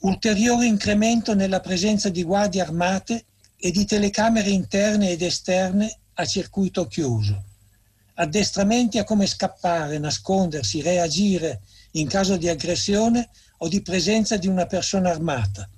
ulteriore 0.00 0.66
incremento 0.66 1.34
nella 1.34 1.60
presenza 1.60 2.08
di 2.08 2.24
guardie 2.24 2.62
armate 2.62 3.24
e 3.56 3.70
di 3.70 3.84
telecamere 3.84 4.50
interne 4.50 5.10
ed 5.10 5.22
esterne 5.22 5.96
a 6.14 6.24
circuito 6.24 6.88
chiuso, 6.88 7.44
addestramenti 8.14 8.98
a 8.98 9.04
come 9.04 9.26
scappare, 9.26 9.98
nascondersi, 9.98 10.82
reagire 10.82 11.60
in 11.92 12.08
caso 12.08 12.36
di 12.36 12.48
aggressione 12.48 13.28
o 13.62 13.68
di 13.68 13.82
presenza 13.82 14.36
di 14.36 14.46
una 14.46 14.66
persona 14.66 15.10
armata 15.10 15.68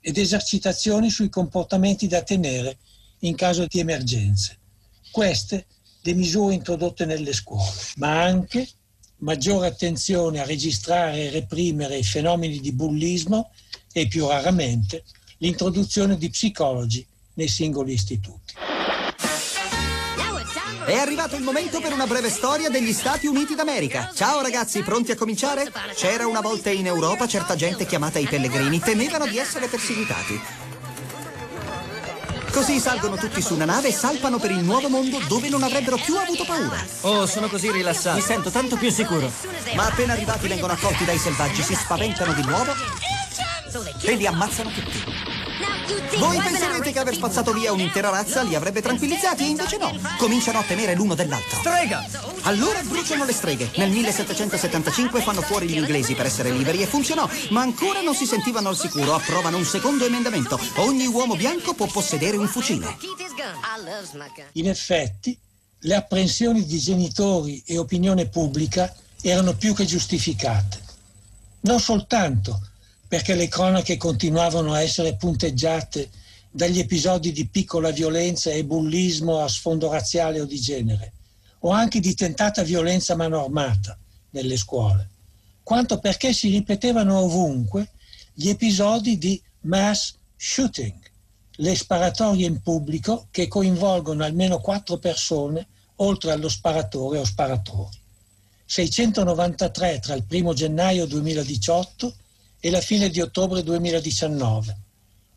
ed 0.00 0.18
esercitazioni 0.18 1.10
sui 1.10 1.28
comportamenti 1.28 2.06
da 2.06 2.22
tenere 2.22 2.78
in 3.20 3.34
caso 3.36 3.66
di 3.66 3.78
emergenze. 3.78 4.58
Queste 5.10 5.66
le 6.02 6.14
misure 6.14 6.54
introdotte 6.54 7.04
nelle 7.04 7.32
scuole, 7.32 7.70
ma 7.96 8.22
anche 8.22 8.68
maggiore 9.18 9.68
attenzione 9.68 10.40
a 10.40 10.44
registrare 10.44 11.26
e 11.26 11.30
reprimere 11.30 11.96
i 11.96 12.04
fenomeni 12.04 12.58
di 12.58 12.72
bullismo 12.72 13.50
e 13.92 14.08
più 14.08 14.26
raramente 14.26 15.04
l'introduzione 15.38 16.18
di 16.18 16.28
psicologi 16.28 17.06
nei 17.34 17.48
singoli 17.48 17.92
istituti. 17.92 18.54
È 20.84 20.96
arrivato 20.96 21.36
il 21.36 21.42
momento 21.42 21.80
per 21.80 21.92
una 21.92 22.06
breve 22.06 22.28
storia 22.28 22.68
degli 22.68 22.92
Stati 22.92 23.26
Uniti 23.26 23.54
d'America. 23.54 24.10
Ciao 24.12 24.42
ragazzi, 24.42 24.82
pronti 24.82 25.12
a 25.12 25.16
cominciare? 25.16 25.70
C'era 25.94 26.26
una 26.26 26.40
volta 26.40 26.70
in 26.70 26.86
Europa 26.86 27.28
certa 27.28 27.54
gente 27.54 27.86
chiamata 27.86 28.18
i 28.18 28.26
pellegrini 28.26 28.80
temevano 28.80 29.26
di 29.26 29.38
essere 29.38 29.68
perseguitati. 29.68 30.40
Così 32.50 32.80
salgono 32.80 33.16
tutti 33.16 33.40
su 33.40 33.54
una 33.54 33.64
nave 33.64 33.88
e 33.88 33.92
salpano 33.92 34.38
per 34.38 34.50
il 34.50 34.64
nuovo 34.64 34.88
mondo 34.88 35.18
dove 35.28 35.48
non 35.48 35.62
avrebbero 35.62 35.96
più 35.96 36.16
avuto 36.16 36.44
paura. 36.44 36.84
Oh, 37.02 37.26
sono 37.26 37.48
così 37.48 37.70
rilassato. 37.70 38.16
Mi 38.16 38.22
sento 38.22 38.50
tanto 38.50 38.76
più 38.76 38.90
sicuro. 38.90 39.30
Ma 39.74 39.86
appena 39.86 40.12
arrivati 40.12 40.48
vengono 40.48 40.72
accolti 40.72 41.04
dai 41.04 41.18
selvaggi, 41.18 41.62
si 41.62 41.74
spaventano 41.74 42.32
di 42.34 42.44
nuovo 42.44 42.74
e 44.02 44.14
li 44.16 44.26
ammazzano 44.26 44.70
tutti. 44.70 45.31
Voi 46.18 46.38
penserete 46.38 46.92
che 46.92 46.98
aver 46.98 47.14
spazzato 47.14 47.52
via 47.52 47.72
un'intera 47.72 48.10
razza 48.10 48.42
li 48.42 48.54
avrebbe 48.54 48.80
tranquillizzati, 48.80 49.44
e 49.44 49.48
invece 49.48 49.76
no. 49.78 49.96
Cominciano 50.18 50.58
a 50.58 50.62
temere 50.62 50.94
l'uno 50.94 51.14
dell'altro. 51.14 51.58
Strega! 51.58 52.04
Allora 52.42 52.80
bruciano 52.82 53.24
le 53.24 53.32
streghe. 53.32 53.70
Nel 53.76 53.90
1775 53.90 55.20
fanno 55.20 55.42
fuori 55.42 55.68
gli 55.68 55.76
inglesi 55.76 56.14
per 56.14 56.26
essere 56.26 56.50
liberi 56.50 56.82
e 56.82 56.86
funzionò, 56.86 57.28
ma 57.50 57.62
ancora 57.62 58.00
non 58.00 58.14
si 58.14 58.26
sentivano 58.26 58.68
al 58.68 58.76
sicuro. 58.76 59.14
Approvano 59.14 59.56
un 59.56 59.64
secondo 59.64 60.04
emendamento. 60.04 60.58
Ogni 60.76 61.06
uomo 61.06 61.36
bianco 61.36 61.74
può 61.74 61.86
possedere 61.86 62.36
un 62.36 62.48
fucile. 62.48 62.96
In 64.52 64.68
effetti, 64.68 65.38
le 65.80 65.94
apprensioni 65.94 66.64
di 66.64 66.78
genitori 66.78 67.62
e 67.66 67.78
opinione 67.78 68.28
pubblica 68.28 68.94
erano 69.20 69.54
più 69.54 69.74
che 69.74 69.84
giustificate. 69.84 70.80
Non 71.60 71.80
soltanto 71.80 72.60
perché 73.12 73.34
le 73.34 73.46
cronache 73.46 73.98
continuavano 73.98 74.72
a 74.72 74.80
essere 74.80 75.16
punteggiate 75.16 76.08
dagli 76.50 76.78
episodi 76.78 77.30
di 77.30 77.46
piccola 77.46 77.90
violenza 77.90 78.50
e 78.50 78.64
bullismo 78.64 79.40
a 79.40 79.48
sfondo 79.48 79.90
razziale 79.90 80.40
o 80.40 80.46
di 80.46 80.58
genere, 80.58 81.12
o 81.58 81.72
anche 81.72 82.00
di 82.00 82.14
tentata 82.14 82.62
violenza 82.62 83.14
mano 83.14 83.44
armata 83.44 83.98
nelle 84.30 84.56
scuole, 84.56 85.10
quanto 85.62 85.98
perché 85.98 86.32
si 86.32 86.48
ripetevano 86.48 87.18
ovunque 87.18 87.90
gli 88.32 88.48
episodi 88.48 89.18
di 89.18 89.38
mass 89.64 90.14
shooting, 90.34 90.98
le 91.56 91.76
sparatorie 91.76 92.46
in 92.46 92.62
pubblico 92.62 93.26
che 93.30 93.46
coinvolgono 93.46 94.24
almeno 94.24 94.58
quattro 94.58 94.96
persone 94.96 95.66
oltre 95.96 96.30
allo 96.30 96.48
sparatore 96.48 97.18
o 97.18 97.26
sparatori. 97.26 98.00
693 98.64 99.98
tra 99.98 100.14
il 100.14 100.24
1 100.26 100.54
gennaio 100.54 101.04
2018 101.04 102.14
e 102.64 102.70
la 102.70 102.80
fine 102.80 103.10
di 103.10 103.20
ottobre 103.20 103.64
2019, 103.64 104.76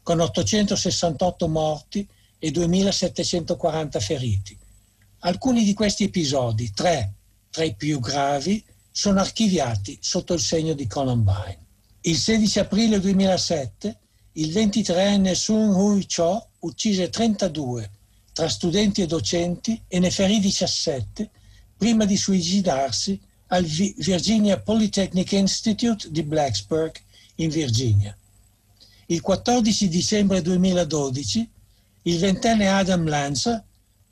con 0.04 0.20
868 0.20 1.48
morti 1.48 2.08
e 2.38 2.52
2740 2.52 4.00
feriti. 4.00 4.56
Alcuni 5.22 5.64
di 5.64 5.74
questi 5.74 6.04
episodi, 6.04 6.72
tre 6.72 7.14
tra 7.50 7.64
i 7.64 7.74
più 7.74 8.00
gravi, 8.00 8.64
sono 8.92 9.22
archiviati 9.22 9.98
sotto 10.00 10.36
il 10.36 10.40
segno 10.40 10.74
di 10.74 10.86
Columbine. 10.86 11.58
Il 12.02 12.16
16 12.16 12.60
aprile 12.60 13.00
2007 13.00 13.98
il 14.34 14.50
23enne 14.50 15.34
Sun 15.34 15.74
Hui 15.74 16.06
Cho 16.06 16.50
uccise 16.60 17.10
32 17.10 17.90
tra 18.34 18.48
studenti 18.48 19.02
e 19.02 19.08
docenti 19.08 19.82
e 19.88 19.98
ne 19.98 20.12
ferì 20.12 20.40
17 20.40 21.32
prima 21.76 22.06
di 22.06 22.18
suicidarsi 22.18 23.20
al 23.48 23.64
Virginia 23.64 24.60
Polytechnic 24.60 25.32
Institute 25.32 26.12
di 26.12 26.22
Blacksburg 26.22 27.02
in 27.36 27.50
Virginia. 27.50 28.16
Il 29.08 29.22
14 29.22 29.88
dicembre 29.88 30.42
2012 30.42 31.50
il 32.04 32.20
ventenne 32.20 32.68
Adam 32.68 33.08
Lanza 33.08 33.64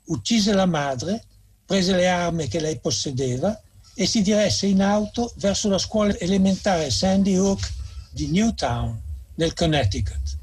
uccise 0.06 0.52
la 0.52 0.66
madre, 0.66 1.24
prese 1.64 1.94
le 1.94 2.08
armi 2.08 2.48
che 2.48 2.60
lei 2.60 2.78
possedeva 2.78 3.60
e 3.94 4.06
si 4.06 4.22
diresse 4.22 4.66
in 4.66 4.82
auto 4.82 5.32
verso 5.36 5.68
la 5.68 5.78
scuola 5.78 6.16
elementare 6.18 6.90
Sandy 6.90 7.36
Hook 7.36 7.72
di 8.10 8.28
Newtown, 8.28 9.00
nel 9.36 9.54
Connecticut. 9.54 10.38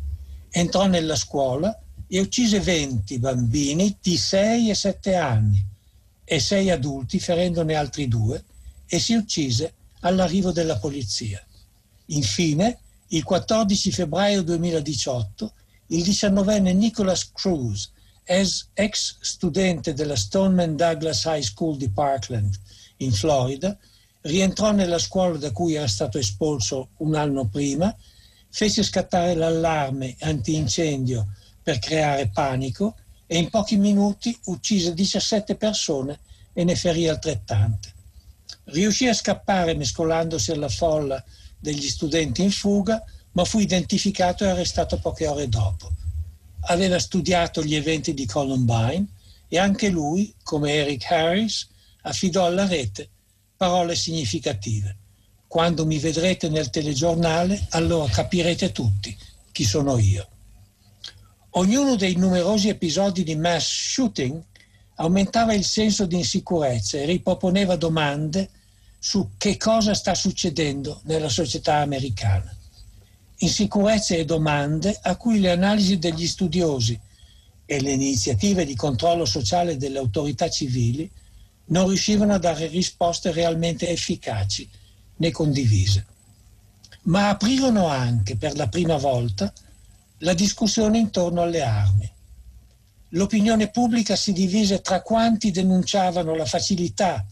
Entrò 0.50 0.88
nella 0.88 1.16
scuola 1.16 1.78
e 2.08 2.20
uccise 2.20 2.60
20 2.60 3.20
bambini 3.20 3.98
di 4.02 4.18
6 4.18 4.70
e 4.70 4.76
7 4.76 5.16
anni 5.16 5.66
e 6.24 6.40
6 6.40 6.70
adulti, 6.70 7.20
ferendone 7.20 7.76
altri 7.76 8.08
due, 8.08 8.44
e 8.88 9.00
si 9.00 9.14
uccise 9.14 9.74
all'arrivo 10.02 10.52
della 10.52 10.78
polizia. 10.78 11.42
Infine, 12.12 12.80
il 13.08 13.24
14 13.24 13.92
febbraio 13.92 14.42
2018, 14.44 15.54
il 15.88 16.04
diciannovenne 16.04 16.74
Nicholas 16.74 17.32
Cruz, 17.32 17.92
ex 18.24 19.18
studente 19.20 19.94
della 19.94 20.16
Stoneman 20.16 20.76
Douglas 20.76 21.24
High 21.26 21.42
School 21.42 21.78
di 21.78 21.90
Parkland, 21.90 22.54
in 22.98 23.12
Florida, 23.12 23.78
rientrò 24.22 24.72
nella 24.72 25.00
scuola 25.00 25.38
da 25.38 25.52
cui 25.52 25.76
era 25.76 25.88
stato 25.88 26.18
espulso 26.18 26.90
un 26.98 27.16
anno 27.16 27.48
prima, 27.48 27.96
fece 28.50 28.84
scattare 28.84 29.34
l'allarme 29.34 30.16
antincendio 30.20 31.28
per 31.64 31.80
creare 31.80 32.30
panico 32.30 32.96
e 33.26 33.38
in 33.38 33.50
pochi 33.50 33.78
minuti 33.78 34.38
uccise 34.46 34.94
17 34.94 35.56
persone 35.56 36.20
e 36.54 36.64
ne 36.64 36.76
ferì 36.76 37.08
altrettante. 37.08 37.94
Riuscì 38.66 39.08
a 39.08 39.14
scappare 39.14 39.74
mescolandosi 39.74 40.52
alla 40.52 40.70
folla 40.70 41.24
degli 41.62 41.88
studenti 41.88 42.42
in 42.42 42.52
fuga, 42.52 43.02
ma 43.34 43.46
fu 43.46 43.60
identificato 43.60 44.44
e 44.44 44.50
arrestato 44.50 44.98
poche 45.00 45.28
ore 45.28 45.48
dopo. 45.48 45.92
Aveva 46.66 47.00
studiato 47.00 47.64
gli 47.64 47.76
eventi 47.76 48.14
di 48.14 48.26
Columbine 48.26 49.08
e 49.48 49.58
anche 49.58 49.90
lui, 49.90 50.34
come 50.44 50.74
Eric 50.74 51.10
Harris, 51.10 51.68
affidò 52.02 52.46
alla 52.46 52.68
rete 52.68 53.10
parole 53.56 53.96
significative. 53.96 54.98
Quando 55.48 55.86
mi 55.86 56.00
vedrete 56.00 56.50
nel 56.50 56.70
telegiornale, 56.70 57.68
allora 57.72 58.12
capirete 58.12 58.72
tutti 58.72 59.16
chi 59.52 59.64
sono 59.64 59.98
io. 59.98 60.28
Ognuno 61.52 61.96
dei 61.96 62.16
numerosi 62.16 62.70
episodi 62.70 63.24
di 63.24 63.36
mass 63.36 63.92
shooting 63.94 64.42
aumentava 64.96 65.54
il 65.54 65.66
senso 65.66 66.06
di 66.06 66.16
insicurezza 66.16 66.98
e 66.98 67.06
riproponeva 67.06 67.76
domande 67.76 68.50
su 69.04 69.32
che 69.36 69.58
cosa 69.58 69.96
sta 69.96 70.14
succedendo 70.14 71.02
nella 71.06 71.28
società 71.28 71.78
americana. 71.78 72.56
Insicurezze 73.38 74.20
e 74.20 74.26
domande 74.26 74.96
a 75.02 75.16
cui 75.16 75.40
le 75.40 75.50
analisi 75.50 75.98
degli 75.98 76.28
studiosi 76.28 77.00
e 77.66 77.82
le 77.82 77.94
iniziative 77.94 78.64
di 78.64 78.76
controllo 78.76 79.26
sociale 79.26 79.76
delle 79.78 79.98
autorità 79.98 80.52
civili 80.52 81.10
non 81.70 81.88
riuscivano 81.88 82.36
a 82.36 82.38
dare 82.38 82.68
risposte 82.68 83.32
realmente 83.32 83.90
efficaci 83.90 84.70
né 85.16 85.32
condivise. 85.32 86.06
Ma 87.06 87.30
aprirono 87.30 87.88
anche 87.88 88.36
per 88.36 88.56
la 88.56 88.68
prima 88.68 88.98
volta 88.98 89.52
la 90.20 90.36
discussione 90.36 91.00
intorno 91.00 91.42
alle 91.42 91.64
armi. 91.64 92.08
L'opinione 93.10 93.72
pubblica 93.72 94.16
si 94.16 94.32
divise 94.32 94.82
tra 94.82 95.02
quanti 95.02 95.50
denunciavano 95.50 96.36
la 96.36 96.46
facilità 96.46 97.26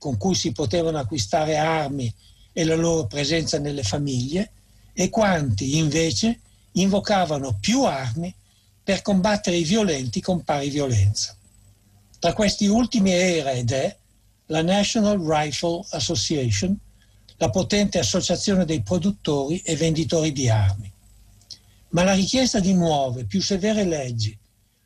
con 0.00 0.16
cui 0.16 0.34
si 0.34 0.50
potevano 0.50 0.98
acquistare 0.98 1.58
armi 1.58 2.12
e 2.52 2.64
la 2.64 2.74
loro 2.74 3.06
presenza 3.06 3.58
nelle 3.58 3.82
famiglie 3.82 4.50
e 4.94 5.10
quanti 5.10 5.76
invece 5.76 6.40
invocavano 6.72 7.58
più 7.60 7.84
armi 7.84 8.34
per 8.82 9.02
combattere 9.02 9.56
i 9.56 9.62
violenti 9.62 10.22
con 10.22 10.42
pari 10.42 10.70
violenza. 10.70 11.36
Tra 12.18 12.32
questi 12.32 12.66
ultimi 12.66 13.12
era 13.12 13.50
ed 13.52 13.70
è 13.72 13.94
la 14.46 14.62
National 14.62 15.20
Rifle 15.20 15.84
Association, 15.90 16.76
la 17.36 17.50
potente 17.50 17.98
associazione 17.98 18.64
dei 18.64 18.82
produttori 18.82 19.60
e 19.60 19.76
venditori 19.76 20.32
di 20.32 20.48
armi. 20.48 20.90
Ma 21.90 22.04
la 22.04 22.14
richiesta 22.14 22.58
di 22.58 22.72
nuove, 22.72 23.24
più 23.24 23.42
severe 23.42 23.84
leggi 23.84 24.36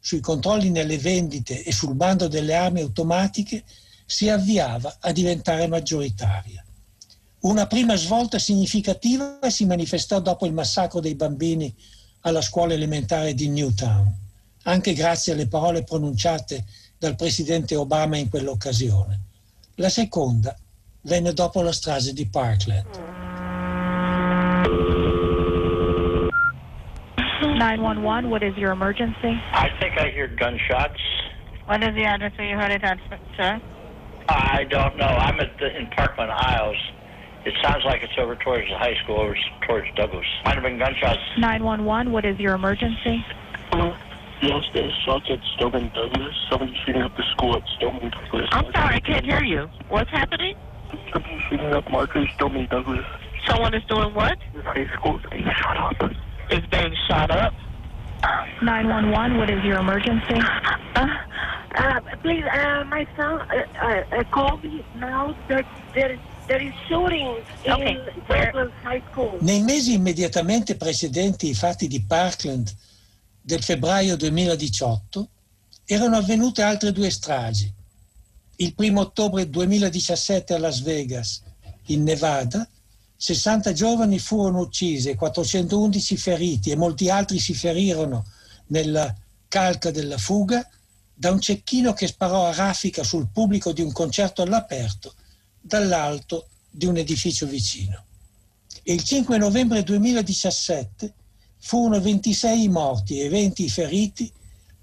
sui 0.01 0.21
controlli 0.21 0.71
nelle 0.71 0.99
vendite 0.99 1.63
e 1.63 1.73
sul 1.73 1.95
bando 1.95 2.27
delle 2.27 2.55
armi 2.55 2.81
automatiche 2.81 3.63
si 4.15 4.29
avviava 4.29 4.99
a 5.01 5.11
diventare 5.11 5.67
maggioritaria. 5.67 6.65
Una 7.41 7.67
prima 7.67 7.97
svolta 7.97 8.39
significativa 8.39 9.41
si 9.51 9.67
manifestò 9.67 10.21
dopo 10.21 10.47
il 10.47 10.53
massacro 10.53 11.01
dei 11.01 11.17
bambini 11.17 11.75
alla 12.21 12.41
scuola 12.41 12.75
elementare 12.75 13.35
di 13.35 13.49
Newtown, 13.49 14.15
anche 14.63 14.93
grazie 14.93 15.33
alle 15.33 15.49
parole 15.49 15.83
pronunciate 15.83 16.65
dal 16.97 17.17
presidente 17.17 17.75
Obama 17.75 18.17
in 18.17 18.29
quell'occasione. 18.31 19.19
La 19.79 19.89
seconda 19.89 20.57
venne 21.01 21.33
dopo 21.33 21.61
la 21.61 21.73
strage 21.73 22.13
di 22.13 22.29
Parkland. 22.29 22.87
911, 27.59 28.31
what 28.31 28.45
is 28.45 28.57
your 28.57 28.71
emergency? 28.71 29.41
I 29.53 29.71
think 29.81 29.99
I 29.99 30.11
hear 30.11 30.29
gunshots. 30.29 31.01
What 31.67 31.83
is 31.83 31.95
the 31.97 32.05
address 32.05 32.33
where 32.37 32.47
you 32.47 32.57
heard 32.57 32.71
it 32.71 32.85
at, 32.85 32.99
sir? 33.37 33.61
I 34.29 34.65
don't 34.71 34.97
know. 34.97 35.07
I'm 35.07 35.39
at 35.41 35.59
the, 35.59 35.77
in 35.77 35.87
Parkland 35.89 36.31
Isles. 36.31 36.77
It 37.45 37.55
sounds 37.63 37.85
like 37.85 38.03
it's 38.03 38.13
over 38.19 38.37
towards 38.37 38.69
the 38.69 38.79
high 38.79 38.95
school, 39.03 39.21
over 39.21 39.37
towards 39.67 39.87
Douglas. 39.97 40.25
Might 40.45 40.55
have 40.55 40.63
been 40.63 40.79
gunshots. 40.79 41.21
911, 41.39 42.11
what 42.11 42.25
is 42.25 42.39
your 42.39 42.55
emergency? 42.55 43.25
Hello. 43.71 43.95
Yes, 44.41 44.63
there's 44.75 44.93
shots 45.05 45.27
at 45.31 45.39
Stillman 45.55 45.91
Douglas. 45.95 46.35
Somebody's 46.51 46.77
shooting 46.85 47.03
up 47.03 47.17
the 47.17 47.23
school 47.33 47.57
at 47.57 47.63
Stillman 47.77 48.11
Douglas. 48.11 48.49
I'm 48.53 48.73
sorry, 48.73 48.97
I 48.97 49.01
can't 49.01 49.25
hear 49.25 49.43
you. 49.43 49.69
What's 49.89 50.11
happening? 50.11 50.57
Somebody's 51.13 51.43
shooting 51.49 51.73
up 51.73 51.91
Marcus 51.91 52.27
Stillman 52.35 52.67
Douglas. 52.71 53.05
Someone 53.47 53.75
is 53.75 53.83
doing 53.89 54.15
what? 54.15 54.39
The 54.55 54.63
high 54.63 54.87
school 54.97 55.19
is 55.19 55.25
being 55.31 55.45
shot 55.61 56.03
up. 56.03 56.11
Is 56.51 56.67
being 56.71 56.95
shot 57.09 57.31
up? 57.31 57.53
911, 58.63 59.37
what 59.39 59.51
is 59.51 59.63
your 59.65 59.79
emergency? 59.79 60.41
Uh, 60.95 61.07
uh, 61.77 62.01
please, 62.23 62.45
uh, 62.45 62.85
my 62.89 63.07
son 63.17 63.41
uh, 63.41 64.03
uh, 64.17 64.25
called 64.31 64.63
me 64.63 64.85
now 64.97 65.35
that 65.49 65.65
there, 65.93 66.19
there 66.47 66.63
is 66.63 66.73
shooting 66.89 67.37
in 67.65 67.73
Okay, 67.73 67.97
where- 68.27 68.53
Douglas 68.53 68.73
High 68.83 69.03
School. 69.11 69.39
Nei 69.41 69.63
mesi 69.63 69.93
immediatamente 69.95 70.77
precedenti 70.77 71.49
i 71.49 71.55
fatti 71.55 71.89
di 71.89 72.01
Parkland 72.03 72.73
del 73.41 73.63
febbraio 73.63 74.17
2018 74.17 75.29
erano 75.87 76.17
avvenute 76.17 76.63
altre 76.63 76.93
due 76.93 77.11
stragi. 77.11 77.71
Il 78.57 78.75
primo 78.75 79.01
ottobre 79.01 79.51
2017 79.51 80.55
a 80.55 80.59
Las 80.59 80.81
Vegas, 80.81 81.43
in 81.87 82.05
Nevada, 82.05 82.67
60 83.25 83.73
giovani 83.73 84.19
furono 84.19 84.61
uccisi 84.61 85.09
e 85.09 85.15
411 85.15 86.17
feriti 86.19 86.71
e 86.71 86.77
molti 86.77 87.09
altri 87.09 87.39
si 87.39 87.55
ferirono 87.55 88.27
nella 88.67 89.15
calca 89.49 89.91
della 89.91 90.19
fuga 90.19 90.69
da 91.15 91.31
un 91.31 91.41
cecchino 91.41 91.95
che 91.95 92.07
sparò 92.07 92.45
a 92.45 92.53
raffica 92.53 93.03
sul 93.03 93.29
pubblico 93.33 93.73
di 93.73 93.81
un 93.81 93.93
concerto 93.93 94.43
all'aperto 94.43 95.15
dall'alto 95.59 96.49
di 96.69 96.85
un 96.85 96.99
edificio 96.99 97.47
vicino. 97.47 98.05
E 98.83 98.93
il 98.93 99.03
5 99.03 99.39
novembre 99.39 99.83
2017 99.83 101.15
furono 101.61 102.03
26 102.03 102.63
i 102.63 102.69
morti 102.69 103.21
e 103.21 103.31
20 103.31 103.65
i 103.65 103.71
feriti 103.71 104.31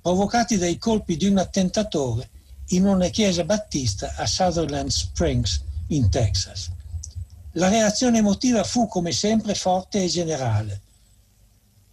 provocati 0.01 0.57
dai 0.57 0.79
colpi 0.79 1.15
di 1.15 1.27
un 1.27 1.37
attentatore 1.37 2.27
in 2.69 2.87
una 2.87 3.09
chiesa 3.09 3.43
battista 3.43 4.15
a 4.15 4.25
Sutherland 4.25 4.89
Springs, 4.89 5.61
in 5.89 6.09
Texas. 6.09 6.71
La 7.55 7.67
reazione 7.67 8.19
emotiva 8.19 8.63
fu 8.63 8.87
come 8.87 9.11
sempre 9.11 9.55
forte 9.55 10.01
e 10.01 10.07
generale. 10.07 10.81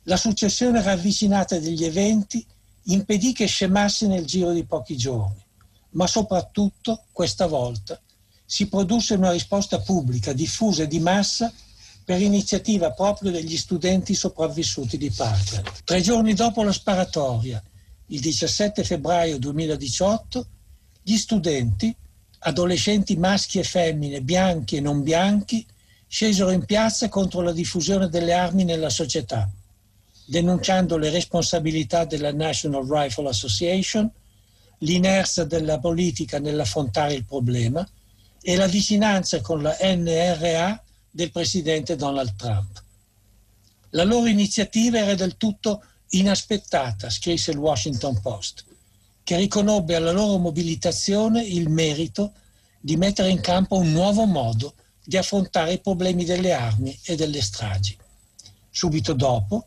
La 0.04 0.16
successione 0.16 0.80
ravvicinata 0.80 1.58
degli 1.58 1.84
eventi 1.84 2.44
impedì 2.84 3.32
che 3.32 3.46
scemasse 3.46 4.06
nel 4.06 4.24
giro 4.24 4.52
di 4.52 4.64
pochi 4.64 4.96
giorni, 4.96 5.44
ma 5.90 6.06
soprattutto, 6.06 7.04
questa 7.10 7.46
volta, 7.46 8.00
si 8.44 8.68
produsse 8.68 9.14
una 9.14 9.32
risposta 9.32 9.80
pubblica, 9.80 10.32
diffusa 10.32 10.84
e 10.84 10.86
di 10.86 11.00
massa 11.00 11.52
per 12.04 12.22
iniziativa 12.22 12.92
proprio 12.92 13.32
degli 13.32 13.56
studenti 13.56 14.14
sopravvissuti 14.14 14.96
di 14.96 15.10
Parkland. 15.10 15.68
Tre 15.84 16.00
giorni 16.00 16.34
dopo 16.34 16.62
la 16.62 16.72
sparatoria, 16.72 17.62
il 18.06 18.20
17 18.20 18.84
febbraio 18.84 19.38
2018, 19.38 20.46
gli 21.02 21.16
studenti, 21.16 21.94
adolescenti 22.40 23.16
maschi 23.16 23.58
e 23.58 23.64
femmine, 23.64 24.20
bianchi 24.20 24.76
e 24.76 24.80
non 24.80 25.02
bianchi, 25.02 25.66
scesero 26.06 26.50
in 26.50 26.64
piazza 26.64 27.08
contro 27.08 27.40
la 27.40 27.52
diffusione 27.52 28.08
delle 28.08 28.32
armi 28.32 28.64
nella 28.64 28.90
società, 28.90 29.48
denunciando 30.24 30.96
le 30.96 31.10
responsabilità 31.10 32.04
della 32.04 32.32
National 32.32 32.86
Rifle 32.86 33.28
Association, 33.28 34.10
l'inerzia 34.78 35.44
della 35.44 35.78
politica 35.78 36.38
nell'affrontare 36.38 37.14
il 37.14 37.24
problema 37.24 37.86
e 38.40 38.56
la 38.56 38.66
vicinanza 38.66 39.40
con 39.40 39.62
la 39.62 39.76
NRA 39.80 40.82
del 41.10 41.30
presidente 41.30 41.96
Donald 41.96 42.34
Trump. 42.36 42.82
La 43.90 44.04
loro 44.04 44.26
iniziativa 44.26 44.98
era 44.98 45.14
del 45.14 45.36
tutto 45.36 45.82
inaspettata, 46.10 47.10
scrisse 47.10 47.50
il 47.50 47.58
Washington 47.58 48.20
Post, 48.20 48.64
che 49.28 49.36
riconobbe 49.36 49.94
alla 49.94 50.10
loro 50.10 50.38
mobilitazione 50.38 51.44
il 51.44 51.68
merito 51.68 52.32
di 52.80 52.96
mettere 52.96 53.28
in 53.28 53.42
campo 53.42 53.76
un 53.76 53.92
nuovo 53.92 54.24
modo 54.24 54.72
di 55.04 55.18
affrontare 55.18 55.74
i 55.74 55.80
problemi 55.80 56.24
delle 56.24 56.52
armi 56.52 56.98
e 57.02 57.14
delle 57.14 57.42
stragi. 57.42 57.94
Subito 58.70 59.12
dopo, 59.12 59.66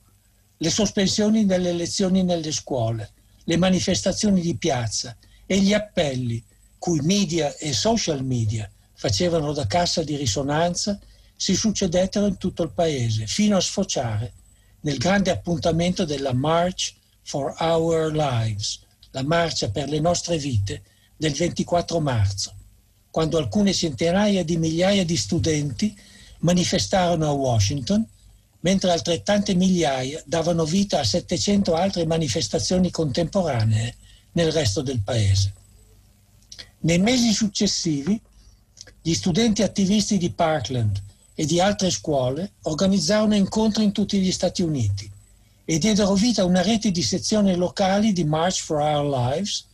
le 0.57 0.69
sospensioni 0.71 1.45
delle 1.45 1.73
lezioni 1.73 2.23
nelle 2.23 2.51
scuole, 2.51 3.11
le 3.43 3.55
manifestazioni 3.57 4.41
di 4.41 4.57
piazza 4.57 5.15
e 5.45 5.59
gli 5.59 5.73
appelli 5.73 6.43
cui 6.79 6.99
media 7.01 7.55
e 7.57 7.71
social 7.71 8.25
media 8.25 8.67
facevano 8.95 9.53
da 9.53 9.67
cassa 9.67 10.01
di 10.01 10.15
risonanza 10.15 10.99
si 11.35 11.55
succedettero 11.55 12.25
in 12.25 12.37
tutto 12.37 12.63
il 12.63 12.71
paese, 12.71 13.27
fino 13.27 13.57
a 13.57 13.61
sfociare 13.61 14.33
nel 14.79 14.97
grande 14.97 15.29
appuntamento 15.29 16.03
della 16.03 16.33
March 16.33 16.95
for 17.21 17.53
Our 17.59 18.11
Lives, 18.11 18.80
la 19.11 19.23
marcia 19.23 19.69
per 19.69 19.89
le 19.89 19.99
nostre 19.99 20.37
vite 20.37 20.83
del 21.15 21.33
24 21.33 21.99
marzo, 21.99 22.53
quando 23.09 23.37
alcune 23.37 23.73
centinaia 23.73 24.43
di 24.43 24.57
migliaia 24.57 25.05
di 25.05 25.17
studenti 25.17 25.95
manifestarono 26.39 27.27
a 27.27 27.33
Washington, 27.33 28.05
mentre 28.61 28.91
altrettante 28.91 29.53
migliaia 29.53 30.21
davano 30.25 30.65
vita 30.65 30.99
a 30.99 31.03
700 31.03 31.75
altre 31.75 32.05
manifestazioni 32.05 32.89
contemporanee 32.89 33.95
nel 34.33 34.51
resto 34.51 34.81
del 34.81 35.01
paese. 35.01 35.53
Nei 36.79 36.99
mesi 36.99 37.31
successivi, 37.33 38.19
gli 39.01 39.13
studenti 39.13 39.61
attivisti 39.61 40.17
di 40.17 40.31
Parkland 40.31 41.01
e 41.33 41.45
di 41.45 41.59
altre 41.59 41.89
scuole 41.89 42.53
organizzarono 42.63 43.35
incontri 43.35 43.83
in 43.83 43.91
tutti 43.91 44.19
gli 44.19 44.31
Stati 44.31 44.61
Uniti 44.61 45.11
e 45.71 45.77
diedero 45.77 46.15
vita 46.15 46.41
a 46.41 46.45
una 46.45 46.61
rete 46.61 46.91
di 46.91 47.01
sezioni 47.01 47.55
locali 47.55 48.11
di 48.11 48.25
March 48.25 48.61
for 48.61 48.81
Our 48.81 49.09
Lives 49.09 49.67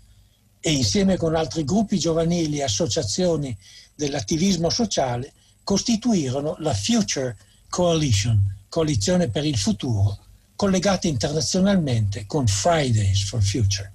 e 0.60 0.72
insieme 0.72 1.18
con 1.18 1.34
altri 1.34 1.64
gruppi 1.64 1.98
giovanili 1.98 2.60
e 2.60 2.64
associazioni 2.66 3.58
dell'attivismo 3.96 4.70
sociale 4.70 5.34
costituirono 5.64 6.56
la 6.60 6.76
Future 6.76 7.36
Coalition, 7.68 8.40
coalizione 8.70 9.30
per 9.30 9.44
il 9.44 9.58
futuro, 9.58 10.20
collegata 10.56 11.08
internazionalmente 11.08 12.28
con 12.28 12.46
Fridays 12.46 13.24
for 13.24 13.42
Future. 13.42 13.92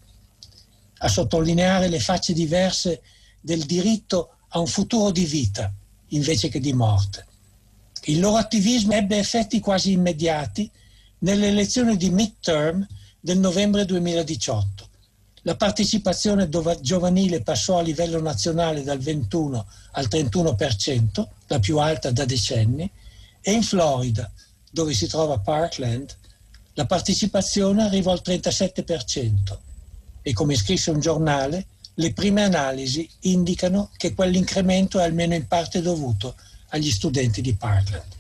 A 0.98 1.08
sottolineare 1.08 1.86
le 1.86 2.00
facce 2.00 2.32
diverse 2.32 3.00
del 3.40 3.62
diritto 3.62 4.38
a 4.48 4.58
un 4.58 4.66
futuro 4.66 5.12
di 5.12 5.24
vita 5.24 5.72
invece 6.08 6.48
che 6.48 6.58
di 6.58 6.72
morte. 6.72 7.26
Il 8.06 8.18
loro 8.18 8.38
attivismo 8.38 8.92
ebbe 8.92 9.18
effetti 9.18 9.60
quasi 9.60 9.92
immediati 9.92 10.68
nelle 11.22 11.48
elezioni 11.48 11.96
di 11.96 12.10
midterm 12.10 12.86
del 13.20 13.38
novembre 13.38 13.84
2018. 13.84 14.88
La 15.42 15.56
partecipazione 15.56 16.48
giovanile 16.80 17.42
passò 17.42 17.78
a 17.78 17.82
livello 17.82 18.20
nazionale 18.20 18.82
dal 18.82 18.98
21 18.98 19.66
al 19.92 20.06
31%, 20.08 21.26
la 21.48 21.58
più 21.58 21.78
alta 21.78 22.10
da 22.10 22.24
decenni, 22.24 22.88
e 23.40 23.52
in 23.52 23.62
Florida, 23.62 24.30
dove 24.70 24.94
si 24.94 25.06
trova 25.08 25.38
Parkland, 25.38 26.16
la 26.74 26.86
partecipazione 26.86 27.82
arrivò 27.82 28.12
al 28.12 28.22
37% 28.24 29.58
e 30.22 30.32
come 30.32 30.54
scrisse 30.54 30.90
un 30.90 31.00
giornale, 31.00 31.66
le 31.94 32.12
prime 32.12 32.44
analisi 32.44 33.08
indicano 33.22 33.90
che 33.96 34.14
quell'incremento 34.14 34.98
è 34.98 35.02
almeno 35.02 35.34
in 35.34 35.46
parte 35.46 35.82
dovuto 35.82 36.36
agli 36.68 36.90
studenti 36.90 37.42
di 37.42 37.54
Parkland. 37.54 38.10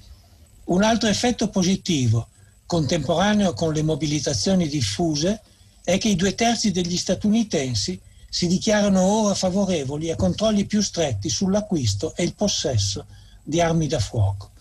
Un 0.64 0.82
altro 0.82 1.08
effetto 1.08 1.48
positivo 1.48 2.28
contemporaneo 2.72 3.52
con 3.52 3.74
le 3.74 3.82
mobilitazioni 3.82 4.66
diffuse 4.66 5.42
è 5.84 5.98
che 5.98 6.08
i 6.08 6.16
due 6.16 6.34
terzi 6.34 6.70
degli 6.70 6.96
statunitensi 6.96 8.00
si 8.30 8.46
dichiarano 8.46 9.02
ora 9.02 9.34
favorevoli 9.34 10.10
a 10.10 10.16
controlli 10.16 10.64
più 10.64 10.80
stretti 10.80 11.28
sull'acquisto 11.28 12.16
e 12.16 12.22
il 12.22 12.34
possesso 12.34 13.04
di 13.42 13.60
armi 13.60 13.88
da 13.88 13.98
fuoco. 13.98 14.52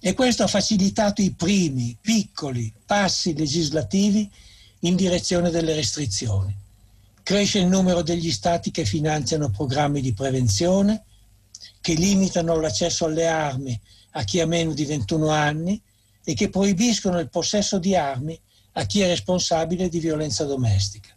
E 0.00 0.14
questo 0.14 0.44
ha 0.44 0.46
facilitato 0.46 1.20
i 1.20 1.32
primi, 1.32 1.94
piccoli 2.00 2.72
passi 2.86 3.36
legislativi 3.36 4.30
in 4.80 4.96
direzione 4.96 5.50
delle 5.50 5.74
restrizioni. 5.74 6.56
Cresce 7.22 7.58
il 7.58 7.66
numero 7.66 8.00
degli 8.00 8.32
stati 8.32 8.70
che 8.70 8.86
finanziano 8.86 9.50
programmi 9.50 10.00
di 10.00 10.14
prevenzione, 10.14 11.04
che 11.82 11.92
limitano 11.92 12.58
l'accesso 12.58 13.04
alle 13.04 13.26
armi 13.26 13.78
a 14.12 14.24
chi 14.24 14.40
ha 14.40 14.46
meno 14.46 14.72
di 14.72 14.86
21 14.86 15.28
anni 15.28 15.82
e 16.28 16.34
che 16.34 16.48
proibiscono 16.48 17.20
il 17.20 17.30
possesso 17.30 17.78
di 17.78 17.94
armi 17.94 18.36
a 18.72 18.84
chi 18.84 19.00
è 19.00 19.06
responsabile 19.06 19.88
di 19.88 20.00
violenza 20.00 20.42
domestica. 20.42 21.14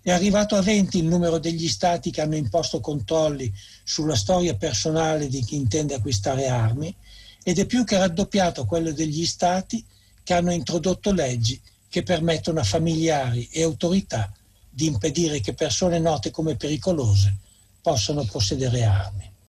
È 0.00 0.10
arrivato 0.10 0.56
a 0.56 0.62
20 0.62 0.96
il 0.96 1.04
numero 1.04 1.36
degli 1.38 1.68
stati 1.68 2.10
che 2.10 2.22
hanno 2.22 2.34
imposto 2.34 2.80
controlli 2.80 3.52
sulla 3.84 4.16
storia 4.16 4.56
personale 4.56 5.28
di 5.28 5.44
chi 5.44 5.54
intende 5.54 5.94
acquistare 5.94 6.48
armi 6.48 6.94
ed 7.42 7.58
è 7.58 7.66
più 7.66 7.84
che 7.84 7.98
raddoppiato 7.98 8.64
quello 8.64 8.90
degli 8.92 9.26
stati 9.26 9.84
che 10.24 10.32
hanno 10.32 10.50
introdotto 10.50 11.12
leggi 11.12 11.60
che 11.90 12.02
permettono 12.02 12.60
a 12.60 12.64
familiari 12.64 13.50
e 13.52 13.62
autorità 13.62 14.32
di 14.70 14.86
impedire 14.86 15.40
che 15.40 15.52
persone 15.52 15.98
note 15.98 16.30
come 16.30 16.56
pericolose 16.56 17.36
possano 17.82 18.24
possedere 18.24 18.82
armi. 18.84 19.30